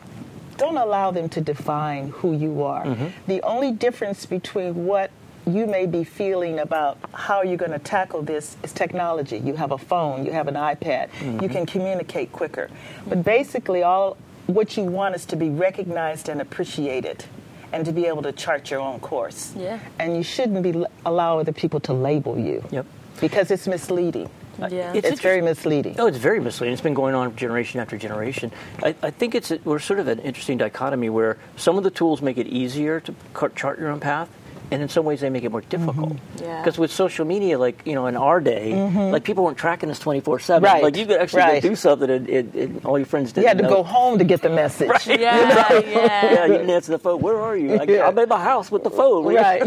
[0.59, 2.85] Don't allow them to define who you are.
[2.85, 3.07] Mm-hmm.
[3.27, 5.11] The only difference between what
[5.45, 9.39] you may be feeling about how you're going to tackle this is technology.
[9.39, 11.47] You have a phone, you have an iPad, you mm-hmm.
[11.49, 12.71] can communicate quicker.
[13.09, 17.25] But basically, all what you want is to be recognized and appreciated
[17.73, 19.53] and to be able to chart your own course.
[19.57, 19.81] Yeah.
[19.99, 22.87] And you shouldn't be allow other people to label you Yep.
[23.21, 24.31] because it's misleading.
[24.59, 24.93] Yeah.
[24.95, 25.97] It's It's, very misleading.
[25.99, 26.73] Oh, it's very misleading.
[26.73, 28.53] It's been going on generation after generation.
[28.83, 31.91] I, I think it's a, we're sort of an interesting dichotomy where some of the
[31.91, 33.15] tools make it easier to
[33.55, 34.29] chart your own path,
[34.73, 36.17] and in some ways they make it more difficult.
[36.41, 36.61] Yeah.
[36.61, 38.75] Because with social media, like you know, in our day,
[39.13, 40.65] like people weren't tracking us twenty four seven.
[40.65, 41.63] Right, Like you could actually right.
[41.63, 43.43] do something, and, and, and all your friends didn't.
[43.45, 43.69] You had to know.
[43.71, 44.91] go home to get the message.
[45.07, 45.81] Yeah, yeah.
[46.33, 47.21] Yeah, you didn't answer the phone.
[47.21, 47.75] Where are you?
[47.75, 48.09] I, Yeah.
[48.09, 49.25] I'm at my house with the phone.
[49.27, 49.63] Right.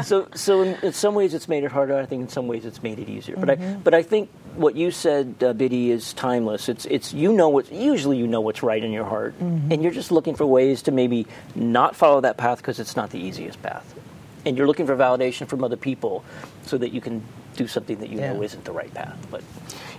[0.04, 1.96] so so in, in some ways it's made it harder.
[1.96, 3.36] I think in some ways it's made it easier.
[3.36, 3.62] But Mm-hmm.
[3.62, 6.68] I but I think what you said, uh, Biddy, is timeless.
[6.68, 9.72] It's it's you know what usually you know what's right in your heart, Mm-hmm.
[9.72, 13.10] and you're just looking for ways to maybe not follow that path because it's not
[13.10, 13.84] the easiest path,
[14.46, 16.24] and you're looking for validation from other people
[16.64, 17.22] so that you can
[17.56, 19.18] do something that you know isn't the right path.
[19.30, 19.42] But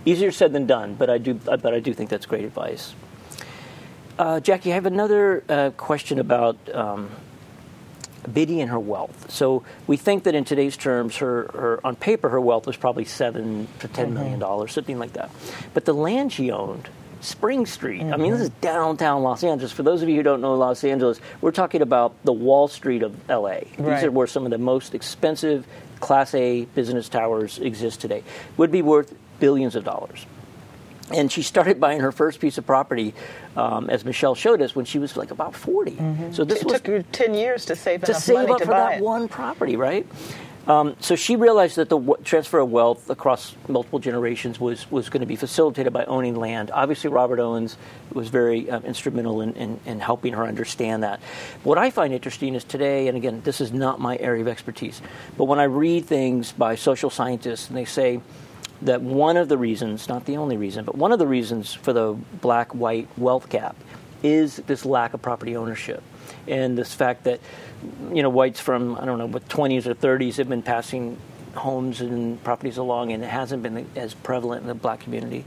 [0.05, 0.95] easier said than done.
[0.95, 2.95] But I do but I do think that's great advice.
[4.17, 7.11] Uh, Jackie, I have another uh, question about um,
[8.33, 9.31] Biddy and her wealth.
[9.31, 13.05] So we think that in today's terms, her, her on paper, her wealth was probably
[13.05, 15.29] seven to ten million dollars, something like that.
[15.73, 16.89] But the land she owned,
[17.27, 18.01] Spring Street.
[18.03, 19.71] I mean, this is downtown Los Angeles.
[19.71, 23.03] For those of you who don't know Los Angeles, we're talking about the Wall Street
[23.03, 23.59] of LA.
[23.59, 24.03] These Right.
[24.05, 25.65] are where some of the most expensive
[25.99, 28.23] Class A business towers exist today.
[28.57, 30.25] Would be worth billions of dollars.
[31.13, 33.13] And she started buying her first piece of property,
[33.55, 35.97] um, as Michelle showed us, when she was like about 40.
[36.33, 38.57] So this it was took her 10 years to save to enough save money up
[38.59, 39.03] to for buy that it.
[39.03, 40.05] one property, right?
[40.67, 45.09] Um, so she realized that the w- transfer of wealth across multiple generations was, was
[45.09, 46.71] going to be facilitated by owning land.
[46.71, 47.77] Obviously, Robert Owens
[48.11, 51.21] was very um, instrumental in, in, in helping her understand that.
[51.63, 55.01] What I find interesting is today, and again, this is not my area of expertise,
[55.37, 58.21] but when I read things by social scientists and they say,
[58.81, 61.93] that one of the reasons, not the only reason, but one of the reasons for
[61.93, 63.75] the black white wealth gap
[64.21, 66.03] is this lack of property ownership.
[66.47, 67.39] And this fact that,
[68.13, 71.17] you know, whites from, I don't know, what 20s or 30s have been passing
[71.55, 75.43] homes and properties along, and it hasn't been as prevalent in the black community.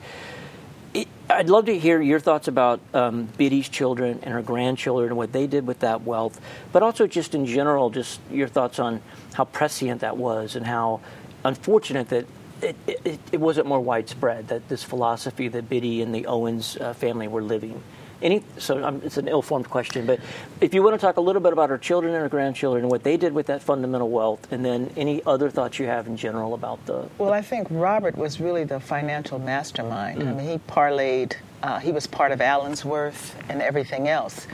[0.93, 5.17] It, I'd love to hear your thoughts about um, Biddy's children and her grandchildren and
[5.17, 6.41] what they did with that wealth,
[6.73, 9.01] but also just in general, just your thoughts on
[9.35, 11.01] how prescient that was and how
[11.45, 12.27] unfortunate that
[12.63, 16.93] it, it, it wasn't more widespread, that this philosophy that Biddy and the Owens uh,
[16.93, 17.83] family were living.
[18.23, 20.21] Any, so um, it's an ill-formed question, but
[20.61, 22.91] if you want to talk a little bit about her children and her grandchildren and
[22.91, 26.17] what they did with that fundamental wealth, and then any other thoughts you have in
[26.17, 27.09] general about the.
[27.17, 30.21] Well, I think Robert was really the financial mastermind.
[30.21, 30.29] Mm.
[30.29, 31.35] I mean, he parlayed.
[31.63, 34.47] Uh, he was part of Allensworth and everything else.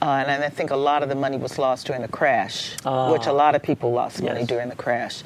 [0.00, 3.10] Uh, and I think a lot of the money was lost during the crash, uh,
[3.10, 4.32] which a lot of people lost yes.
[4.32, 5.24] money during the crash.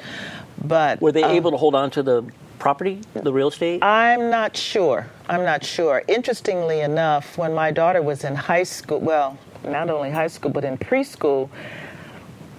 [0.65, 2.23] But were they um, able to hold on to the
[2.59, 3.83] property, the real estate?
[3.83, 5.07] I'm not sure.
[5.27, 6.03] I'm not sure.
[6.07, 10.63] Interestingly enough, when my daughter was in high school, well, not only high school, but
[10.63, 11.49] in preschool,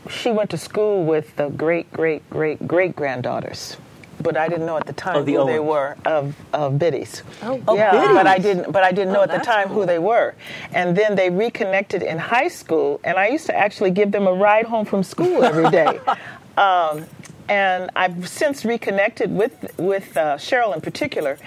[0.09, 3.77] she went to school with the great, great, great, great granddaughters.
[4.21, 5.53] But I didn't know at the time oh, the who Owens.
[5.53, 7.23] they were of, of Biddy's.
[7.43, 8.09] Oh, yeah, Biddy's.
[8.09, 8.73] but I didn't.
[8.73, 9.81] But I didn't know oh, at the time cool.
[9.81, 10.35] who they were.
[10.73, 14.33] And then they reconnected in high school, and I used to actually give them a
[14.33, 16.01] ride home from school every day.
[16.57, 17.05] um,
[17.49, 21.39] and I've since reconnected with with uh, Cheryl in particular,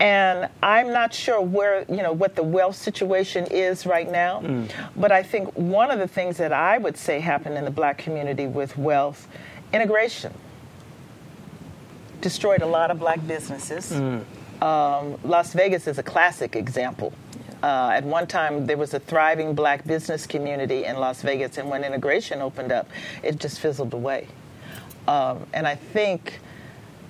[0.00, 4.70] and I'm not sure where you know what the wealth situation is right now, mm.
[4.96, 7.98] but I think one of the things that I would say happened in the black
[7.98, 9.26] community with wealth
[9.72, 10.32] integration
[12.20, 13.92] destroyed a lot of black businesses.
[13.92, 14.24] Mm.
[14.62, 17.12] Um, Las Vegas is a classic example.
[17.62, 21.68] Uh, at one time, there was a thriving black business community in Las Vegas, and
[21.68, 22.88] when integration opened up,
[23.22, 24.28] it just fizzled away.
[25.08, 26.38] Um, and I think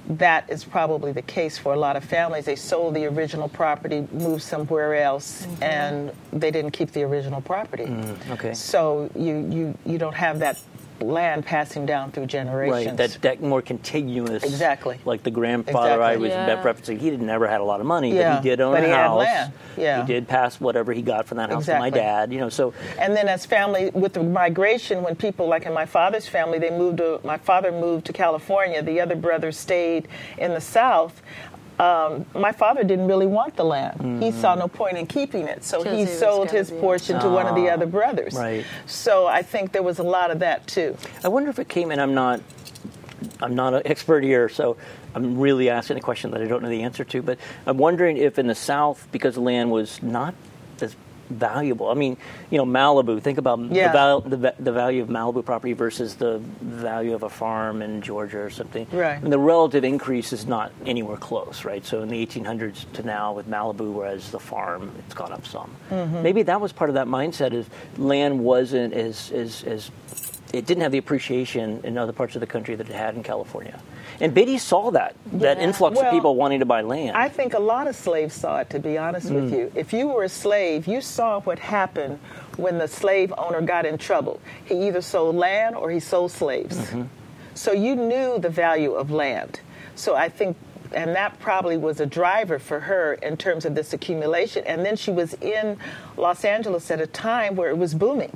[0.09, 2.47] that is probably the case for a lot of families.
[2.47, 5.63] They sold the original property, moved somewhere else, mm-hmm.
[5.63, 7.85] and they didn't keep the original property.
[7.85, 8.55] Mm, okay.
[8.55, 10.59] So you, you, you don't have that
[11.01, 12.87] land passing down through generations.
[12.87, 14.43] Right, that, that more contiguous.
[14.43, 14.99] Exactly.
[15.05, 16.07] Like the grandfather exactly.
[16.07, 16.63] I was yeah.
[16.63, 18.35] referencing, he never had a lot of money, yeah.
[18.35, 19.25] but he did own but a he house.
[19.25, 19.53] Had land.
[19.77, 20.01] Yeah.
[20.01, 21.91] He did pass whatever he got from that house exactly.
[21.91, 22.75] to my dad, you know, so.
[22.99, 26.71] And then as family, with the migration, when people, like in my father's family, they
[26.71, 31.23] moved to, my father moved to California, the other brothers stayed in the South
[31.79, 34.01] um, my father didn't really want the land.
[34.01, 34.23] Mm.
[34.23, 37.47] He saw no point in keeping it, so he, he sold his portion to one
[37.47, 38.35] of the other brothers.
[38.35, 38.65] Right.
[38.87, 40.97] So I think there was a lot of that too.
[41.23, 42.41] I wonder if it came, and I'm not,
[43.41, 44.77] I'm not an expert here, so
[45.15, 47.23] I'm really asking a question that I don't know the answer to.
[47.23, 50.35] But I'm wondering if in the South, because the land was not
[50.81, 50.97] as
[51.31, 51.89] valuable.
[51.89, 52.17] I mean,
[52.51, 53.21] you know, Malibu.
[53.23, 53.89] Think about yeah.
[53.89, 58.03] the, val- the, the, value of Malibu property versus the value of a farm in
[58.03, 58.87] Georgia or something.
[58.93, 59.23] Right.
[59.23, 61.85] And the relative increase is not anywhere close, right?
[61.85, 65.75] So in the 1800s to now with Malibu, whereas the farm it's gone up some.
[65.91, 66.23] Mm-hmm.
[66.23, 67.53] Maybe that was part of that mindset.
[67.53, 67.67] Is
[67.97, 69.91] land wasn't as as as
[70.53, 73.23] it didn't have the appreciation in other parts of the country that it had in
[73.23, 73.79] California.
[74.21, 77.17] And Biddy saw that, that influx well, of people wanting to buy land.
[77.17, 79.35] I think a lot of slaves saw it, to be honest mm.
[79.35, 79.73] with you.
[79.75, 82.19] If you were a slave, you saw what happened
[82.57, 84.41] when the slave owner got in trouble.
[84.65, 86.77] He either sold land or he sold slaves.
[86.77, 87.03] Mm-hmm.
[87.55, 89.61] So you knew the value of land.
[89.95, 90.57] So I think
[90.93, 94.65] and that probably was a driver for her in terms of this accumulation.
[94.67, 95.77] And then she was in
[96.17, 98.35] Los Angeles at a time where it was booming.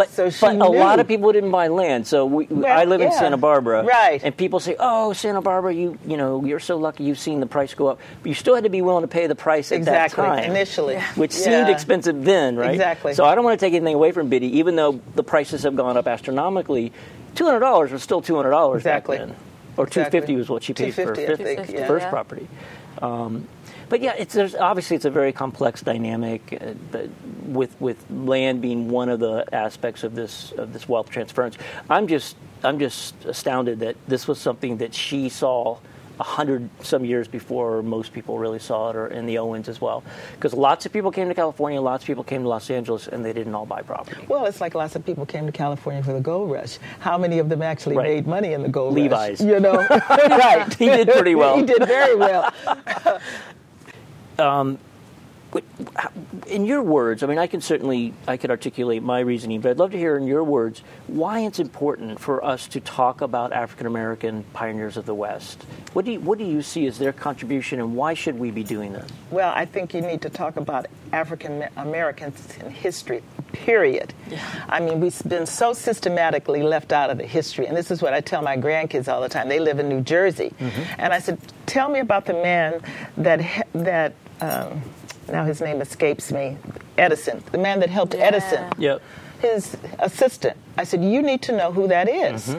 [0.00, 0.64] But, so but knew.
[0.64, 2.06] a lot of people didn't buy land.
[2.06, 3.08] So we, well, I live yeah.
[3.08, 4.22] in Santa Barbara, right?
[4.22, 7.04] And people say, "Oh, Santa Barbara, you you know, you're so lucky.
[7.04, 9.26] You've seen the price go up, but you still had to be willing to pay
[9.26, 10.22] the price at exactly.
[10.22, 11.64] that time initially, which yeah.
[11.64, 12.70] seemed expensive then, right?
[12.70, 13.12] Exactly.
[13.14, 15.76] So I don't want to take anything away from Biddy, even though the prices have
[15.76, 16.92] gone up astronomically.
[17.34, 19.18] Two hundred dollars was still two hundred dollars exactly.
[19.18, 19.36] back then,
[19.76, 20.20] or two exactly.
[20.20, 21.86] fifty was what she paid for think, yeah.
[21.86, 22.48] first property.
[23.02, 23.46] Um,
[23.90, 26.58] but yeah, it's obviously it's a very complex dynamic,
[26.94, 27.00] uh,
[27.46, 31.58] with with land being one of the aspects of this of this wealth transference.
[31.90, 35.78] I'm just I'm just astounded that this was something that she saw
[36.20, 39.80] a hundred some years before most people really saw it, or in the Owens as
[39.80, 40.04] well.
[40.34, 43.24] Because lots of people came to California, lots of people came to Los Angeles, and
[43.24, 44.24] they didn't all buy property.
[44.28, 46.78] Well, it's like lots of people came to California for the gold rush.
[47.00, 48.16] How many of them actually right.
[48.16, 49.40] made money in the gold Levi's.
[49.40, 49.48] rush?
[49.48, 49.76] You know,
[50.10, 50.72] right?
[50.74, 51.56] he did pretty well.
[51.56, 52.52] he did very well.
[54.40, 54.78] um,
[56.46, 59.78] in your words, I mean, I can certainly I could articulate my reasoning, but I'd
[59.78, 63.86] love to hear in your words why it's important for us to talk about African
[63.86, 65.64] American pioneers of the West.
[65.92, 68.62] What do you, what do you see as their contribution, and why should we be
[68.62, 69.10] doing this?
[69.30, 73.22] Well, I think you need to talk about African Americans in history
[73.52, 74.14] period.
[74.68, 77.66] I mean, we've been so systematically left out of the history.
[77.66, 79.48] And this is what I tell my grandkids all the time.
[79.48, 80.52] They live in New Jersey.
[80.98, 82.80] And I said, Tell me about the man
[83.16, 84.82] that, that um,
[85.30, 86.56] now his name escapes me,
[86.98, 88.20] Edison, the man that helped Yeah.
[88.24, 89.02] Edison Yep.
[89.40, 90.56] his assistant.
[90.76, 92.54] I said, You need to know who that is.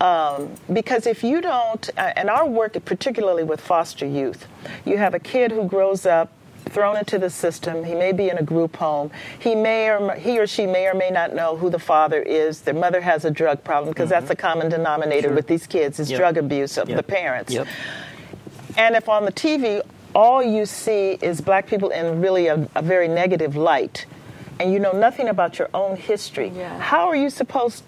[0.00, 4.46] Um, because if you don't, uh, and our work, particularly with foster youth,
[4.84, 6.30] you have a kid who grows up
[6.70, 7.82] thrown into the system.
[7.82, 9.10] He may be in a group home.
[9.38, 12.60] He may or he or she may or may not know who the father is.
[12.60, 16.10] Their mother has a drug problem because that's the common denominator with these kids is
[16.10, 16.18] Yep.
[16.20, 16.96] drug abuse of Yep.
[16.96, 17.52] the parents.
[17.52, 17.66] Yep.
[18.76, 19.80] And if on the TV
[20.14, 24.06] all you see is black people in really a, a very negative light,
[24.58, 26.78] and you know nothing about your own history, Yeah.
[26.80, 27.84] how are you supposed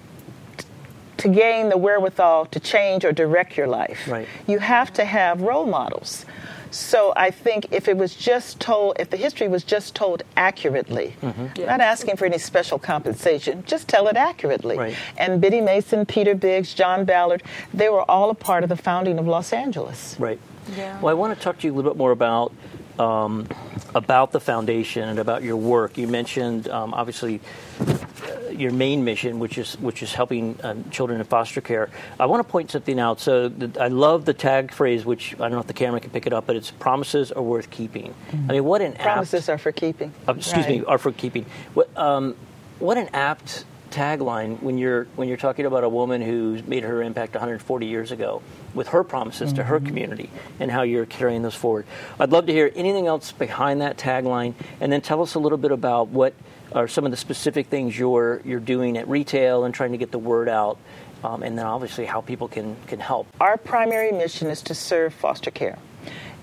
[1.19, 4.09] to gain the wherewithal to change or direct your life?
[4.09, 4.27] Right.
[4.47, 6.25] You have to have role models.
[6.73, 11.17] So I think if it was just told, if the history was just told accurately,
[11.21, 11.65] Mm-hmm.
[11.67, 14.79] not asking for any special compensation, just tell it accurately.
[14.79, 14.95] Right.
[15.19, 17.43] And Biddy Mason, Peter Biggs, John Ballard,
[17.75, 20.15] they were all a part of the founding of Los Angeles.
[20.19, 20.39] Right.
[20.77, 21.01] Yeah.
[21.01, 22.53] Well, I want to talk to you a little bit more about
[22.99, 23.47] um,
[23.95, 25.97] about the foundation and about your work.
[25.97, 27.41] You mentioned um, obviously
[27.81, 31.89] uh, your main mission, which is which is helping uh, children in foster care.
[32.19, 33.19] I want to point something out.
[33.21, 36.11] So the, I love the tag phrase, which I don't know if the camera can
[36.11, 39.49] pick it up, but it's "promises are worth keeping." I mean, what an apt- Promises
[39.49, 40.13] are for keeping.
[40.29, 40.89] uh, excuse me, Right.
[40.89, 41.47] are for keeping.
[41.75, 42.37] What, um,
[42.81, 47.03] what an apt tagline when you're when you're talking about a woman who's made her
[47.03, 48.43] impact 140 years ago
[48.75, 49.71] with her promises to Mm-hmm.
[49.71, 51.87] her community and how you're carrying those forward.
[52.19, 55.59] I'd love to hear anything else behind that tagline, and then tell us a little
[55.59, 56.35] bit about what
[56.73, 60.13] are some of the specific things you're you're doing at retail and trying to get
[60.13, 60.79] the word out,
[61.25, 63.27] um, and then obviously how people can can help.
[63.41, 65.79] Our primary mission is to serve foster care.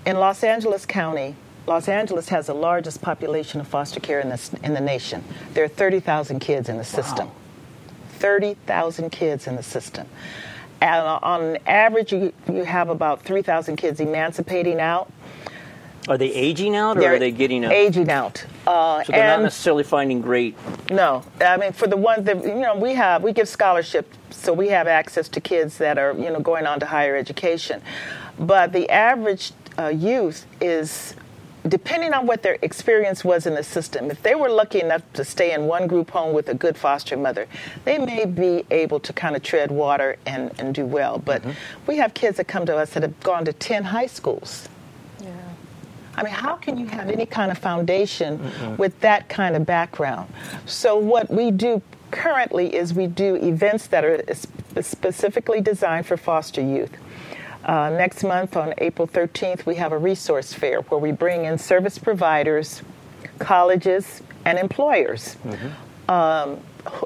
[0.06, 1.34] In Los Angeles County,
[1.68, 5.22] Los Angeles has the largest population of foster care in the, in the nation.
[5.52, 7.30] There are 30,000 kids in the system.
[8.12, 10.08] 30,000 kids in the system.
[10.80, 15.12] And on average, you, you have about 3,000 kids emancipating out.
[16.08, 17.72] Are they aging out or They're are they getting out?
[17.72, 18.46] Aging out.
[18.66, 20.56] Uh, so they're not necessarily finding great.
[20.90, 24.54] No, I mean for the ones that you know we have we give scholarship, so
[24.54, 27.82] we have access to kids that are you know going on to higher education,
[28.38, 31.14] but the average uh, youth is.
[31.68, 35.24] Depending on what their experience was in the system, if they were lucky enough to
[35.24, 37.46] stay in one group home with a good foster mother,
[37.84, 41.18] they may be able to kind of tread water and, and do well.
[41.18, 41.52] But mm-hmm.
[41.86, 44.68] we have kids that come to us that have gone to 10 high schools.
[45.20, 45.30] Yeah.
[46.16, 50.32] I mean, how can you have any kind of foundation with that kind of background?
[50.66, 54.22] So, what we do currently is we do events that are
[54.82, 56.90] specifically designed for foster youth.
[57.68, 61.58] Uh, next month, on April 13th, we have a resource fair where we bring in
[61.58, 62.80] service providers,
[63.38, 65.36] colleges, and employers.
[66.08, 66.60] Um,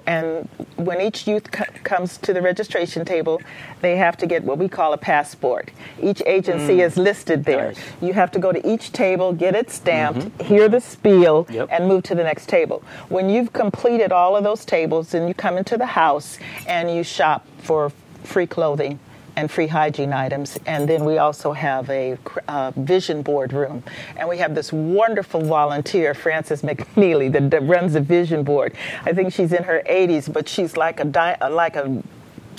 [0.06, 3.40] and when each youth co- comes to the registration table,
[3.80, 5.72] they have to get what we call a passport.
[6.00, 7.68] Each agency is listed there.
[7.72, 7.78] Nice.
[8.00, 11.70] You have to go to each table, get it stamped, hear the spiel, Yep.
[11.72, 12.84] and move to the next table.
[13.08, 16.38] When you've completed all of those tables, then you come into the house
[16.68, 17.90] and you shop for
[18.22, 19.00] free clothing
[19.36, 20.58] and free hygiene items.
[20.66, 22.18] And then we also have a
[22.48, 23.82] uh, vision board room.
[24.16, 28.74] And we have this wonderful volunteer, Frances McNeely, that, that runs the vision board.
[29.04, 32.02] I think she's in her 80s, but she's like a, di- uh, like a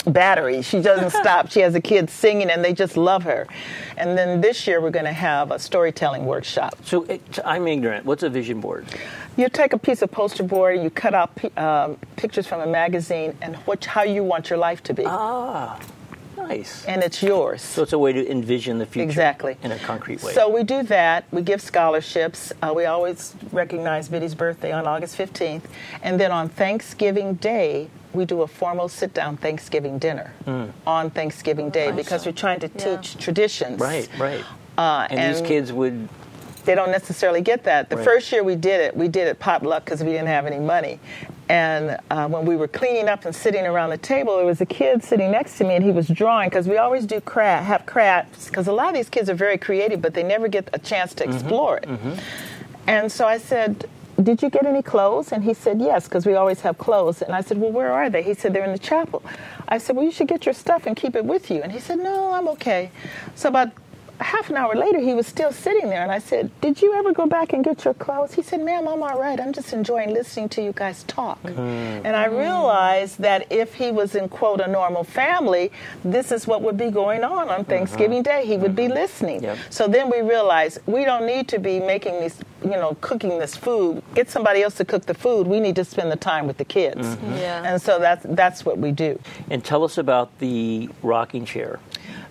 [0.05, 0.61] battery.
[0.61, 1.49] She doesn't stop.
[1.51, 3.47] She has the kids singing, and they just love her.
[3.97, 6.75] And then this year, we're going to have a storytelling workshop.
[6.83, 8.05] So it, I'm ignorant.
[8.05, 8.85] What's a vision board?
[9.35, 13.35] You take a piece of poster board, you cut out um, pictures from a magazine,
[13.41, 15.03] and what, how you want your life to be.
[15.05, 15.79] Ah,
[16.47, 16.85] nice.
[16.85, 17.61] And it's yours.
[17.61, 19.57] So it's a way to envision the future Exactly.
[19.63, 20.33] in a concrete way.
[20.33, 21.25] So we do that.
[21.31, 22.51] We give scholarships.
[22.61, 25.63] Uh, we always recognize Biddy's birthday on August 15th.
[26.01, 30.31] And then on Thanksgiving Day, we do a formal sit down Thanksgiving dinner
[30.85, 32.97] on Thanksgiving Day because we're trying to Yeah.
[32.97, 33.79] teach traditions.
[33.79, 34.43] right, right.
[34.77, 36.07] Uh, and, these kids would.
[36.65, 37.89] they don't necessarily get that.
[37.89, 38.05] The Right.
[38.05, 40.99] first year we did it, we did it potluck because we didn't have any money.
[41.53, 44.65] And uh, when we were cleaning up and sitting around the table, there was a
[44.65, 47.85] kid sitting next to me, and he was drawing because we always do craft, have
[47.85, 50.79] crafts because a lot of these kids are very creative, but they never get a
[50.79, 51.87] chance to explore it.
[52.87, 53.85] And so I said,
[54.19, 57.35] "Did you get any clothes?" And he said, "Yes, because we always have clothes." And
[57.35, 59.21] I said, "Well, where are they?" He said, "They're in the chapel."
[59.67, 61.79] I said, "Well, you should get your stuff and keep it with you." And he
[61.79, 62.89] said, "No, I'm okay."
[63.35, 63.69] So about
[64.19, 67.13] half an hour later, he was still sitting there, and I said, "Did you ever
[67.13, 69.39] go back and get your clothes?" He said, "Ma'am, I'm all right.
[69.39, 71.59] I'm just enjoying listening to you guys talk." Hmm.
[72.05, 75.71] And I realized that if he was in quote a normal family,
[76.03, 78.41] this is what would be going on on Thanksgiving uh-huh.
[78.41, 78.45] Day.
[78.45, 78.95] He would be uh-huh.
[78.95, 79.43] listening.
[79.43, 79.57] Yep.
[79.69, 83.55] So then we realized we don't need to be making these, you know, cooking this
[83.55, 84.03] food.
[84.15, 85.47] Get somebody else to cook the food.
[85.47, 87.07] We need to spend the time with the kids.
[87.07, 87.33] Mm-hmm.
[87.37, 87.63] Yeah.
[87.63, 89.19] And so that's that's what we do.
[89.49, 91.79] And tell us about the rocking chair.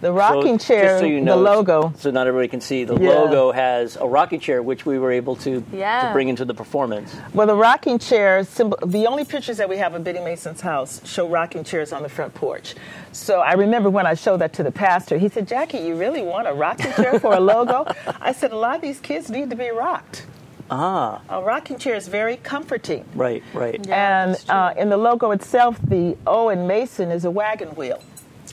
[0.02, 1.92] The rocking So, chair, so you know, the logo.
[1.96, 2.82] so not everybody can see.
[2.84, 3.10] The Yeah.
[3.10, 7.14] logo has a rocking chair, which we were able to, to bring into the performance.
[7.32, 8.42] Well, the rocking chair.
[8.42, 12.08] The only pictures that we have of Biddy Mason's house show rocking chairs on the
[12.08, 12.74] front porch.
[13.12, 16.22] So I remember when I showed that to the pastor, he said, "Jackie, you really
[16.22, 17.86] want a rocking chair for a logo?"
[18.20, 20.26] I said, "A lot of these kids need to be rocked.
[20.68, 23.78] Ah, A rocking chair is very comforting." right, right.
[23.86, 28.00] Yeah, and uh, in the logo itself, the O in Mason is a wagon wheel.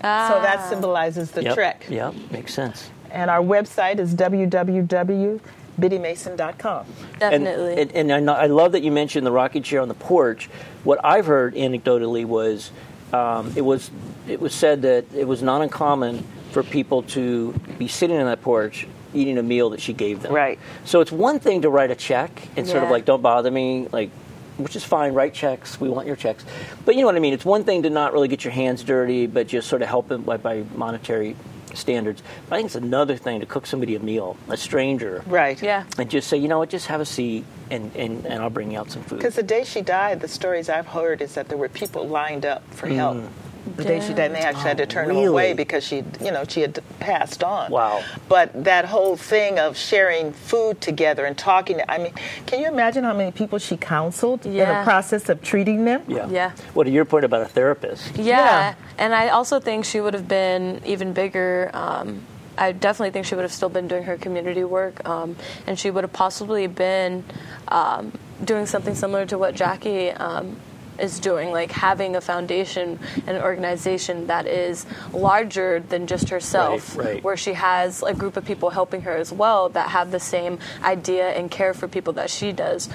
[0.02, 0.70] So that Ah.
[0.70, 1.86] symbolizes the yep, trek.
[1.90, 2.90] Yep, makes sense.
[3.12, 6.86] And our website is www.biddymason.com.
[6.86, 7.82] And- Definitely.
[7.82, 10.50] And, and, I, know, I love that you mentioned the rocking chair on the porch.
[10.84, 12.72] What I've heard anecdotally was
[13.12, 13.90] um, it was
[14.28, 18.44] it was said that it was not uncommon for people to be sitting on that
[18.44, 18.86] porch
[19.16, 20.32] eating a meal that she gave them.
[20.32, 20.60] Right.
[20.86, 23.88] So it's one thing to write a check and sort of like don't bother me
[23.92, 24.12] like.
[24.60, 25.14] Which is fine.
[25.14, 25.80] Write checks.
[25.80, 26.46] We want your checks,
[26.86, 27.34] but you know what I mean.
[27.34, 30.08] It's one thing to not really get your hands dirty, but just sort of help
[30.10, 31.36] them by, by monetary
[31.74, 32.22] standards.
[32.50, 35.62] But I think it's another thing to cook somebody a meal, a stranger, Right.
[35.62, 35.86] yeah.
[35.98, 38.72] and just say, you know what, just have a seat and, and, and I'll bring
[38.72, 39.20] you out some food.
[39.20, 42.46] Because the day she died, the stories I've heard is that there were people lined
[42.46, 43.18] up for help.
[43.18, 43.28] Mm.
[43.76, 46.32] The day she died, and they actually had to turn her away because she, you
[46.32, 47.72] know, she had passed on.
[47.72, 48.04] Wow.
[48.28, 52.14] But that whole thing of sharing food together and talking, I mean,
[52.46, 56.04] can you imagine how many people she counseled in the process of treating them?
[56.08, 56.30] Yeah.
[56.30, 56.52] Yeah.
[56.74, 58.16] What to your point about a therapist?
[58.18, 58.24] Yeah.
[58.40, 58.76] Yeah.
[58.98, 61.72] and I also think she would have been even bigger.
[61.74, 62.22] Um,
[62.58, 65.36] I definitely think she would have still been doing her community work, um,
[65.66, 67.24] and she would have possibly been
[67.70, 68.12] um,
[68.44, 70.58] doing something similar to what Jackie um,
[71.02, 76.96] is doing, like having a foundation and an organization that is larger than just herself,
[76.96, 77.24] Right, right.
[77.24, 80.60] where she has a group of people helping her as well that have the same
[80.84, 82.90] idea and care for people that she does.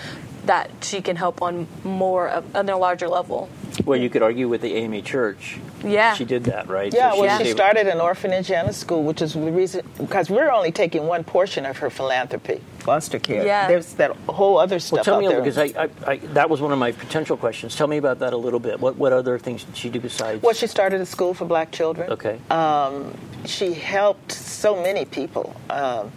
[0.46, 3.48] That she can help on more of, on a larger level.
[3.84, 5.58] Well, you could argue with the AME Church.
[5.82, 6.14] Yeah.
[6.14, 6.92] She did that, right?
[6.94, 9.86] Yeah, So well, she able- started an orphanage and a school, which is the reason
[9.98, 13.44] because we're only taking one portion of her philanthropy, foster care.
[13.44, 13.66] Yeah.
[13.68, 15.40] There's that whole other stuff Well, tell out me there.
[15.40, 17.74] because I, I, I, that was one of my potential questions.
[17.74, 18.78] Tell me about that a little bit.
[18.80, 20.42] What what other things did she do besides?
[20.42, 22.12] well, she started a school for black children.
[22.12, 22.38] okay.
[22.50, 23.12] Um,
[23.44, 25.54] she helped so many people.
[25.68, 26.12] Um,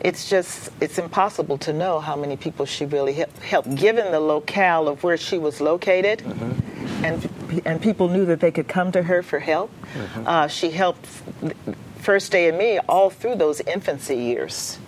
[0.00, 4.88] it's just it's impossible to know how many people she really helped, given the locale
[4.88, 6.22] of where she was located.
[7.04, 9.70] And and people knew that they could come to her for help.
[10.26, 11.06] Uh, she helped
[11.98, 14.79] first day of me all through those infancy years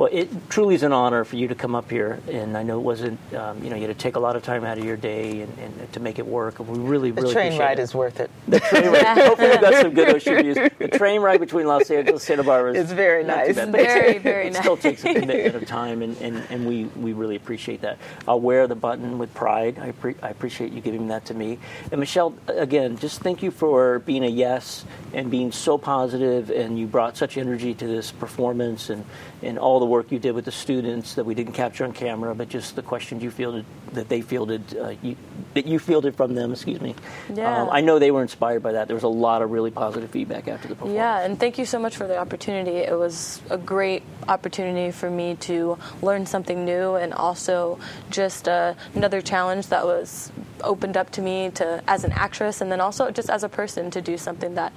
[0.00, 2.78] Well, it truly is an honor for you to come up here, and I know
[2.78, 3.20] it wasn't.
[3.34, 5.42] Um, you know, you had to take a lot of time out of your day
[5.42, 6.58] and, and to make it work.
[6.58, 7.82] We really, the really train appreciate ride it.
[7.82, 9.18] is worth it The train ride.
[9.26, 10.56] Hopefully, we got some good ocean views.
[10.78, 13.56] The train ride between Los Angeles and Santa Barbara is It's very nice.
[13.56, 14.60] bad, but it's- Very, very it nice.
[14.60, 17.98] It still takes a commitment of time, and, and, and we, we really appreciate that.
[18.26, 19.78] I'll wear the button with pride.
[19.78, 21.58] I, pre- I appreciate you giving that to me.
[21.92, 26.78] And Michelle, again, just thank you for being a yes and being so positive, and
[26.78, 29.04] you brought such energy to this performance and,
[29.42, 32.34] and all the work you did with the students that we didn't capture on camera,
[32.34, 35.16] but just the questions you fielded that they fielded, uh, you,
[35.54, 36.52] that you fielded from them.
[36.52, 36.94] Excuse me.
[37.34, 37.62] Yeah.
[37.62, 38.86] Um, I know they were inspired by that.
[38.86, 40.96] There was a lot of really positive feedback after the performance.
[40.96, 42.76] Yeah, and thank you so much for the opportunity.
[42.76, 47.78] It was a great opportunity for me to learn something new and also
[48.10, 50.30] just uh, another challenge that was
[50.62, 53.90] opened up to me to as an actress and then also just as a person
[53.90, 54.72] to do something that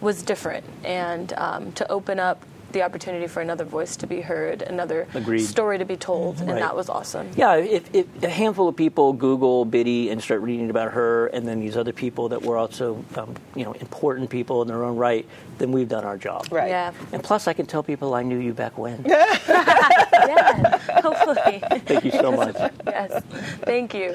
[0.00, 2.42] was different and um, to open up
[2.72, 5.40] the opportunity for another voice to be heard, another Agreed.
[5.40, 6.60] story to be told, and Right.
[6.60, 7.30] that was awesome.
[7.36, 11.46] Yeah, if, if a handful of people Google Biddy and start reading about her, and
[11.48, 14.96] then these other people that were also, um, you know, important people in their own
[14.96, 15.26] right,
[15.58, 16.46] then we've done our job.
[16.50, 19.02] right Yeah, And plus, I can tell people I knew you back when.
[19.08, 21.62] yeah, hopefully.
[21.86, 22.56] Thank you so much.
[22.86, 23.22] yes,
[23.62, 24.14] thank you.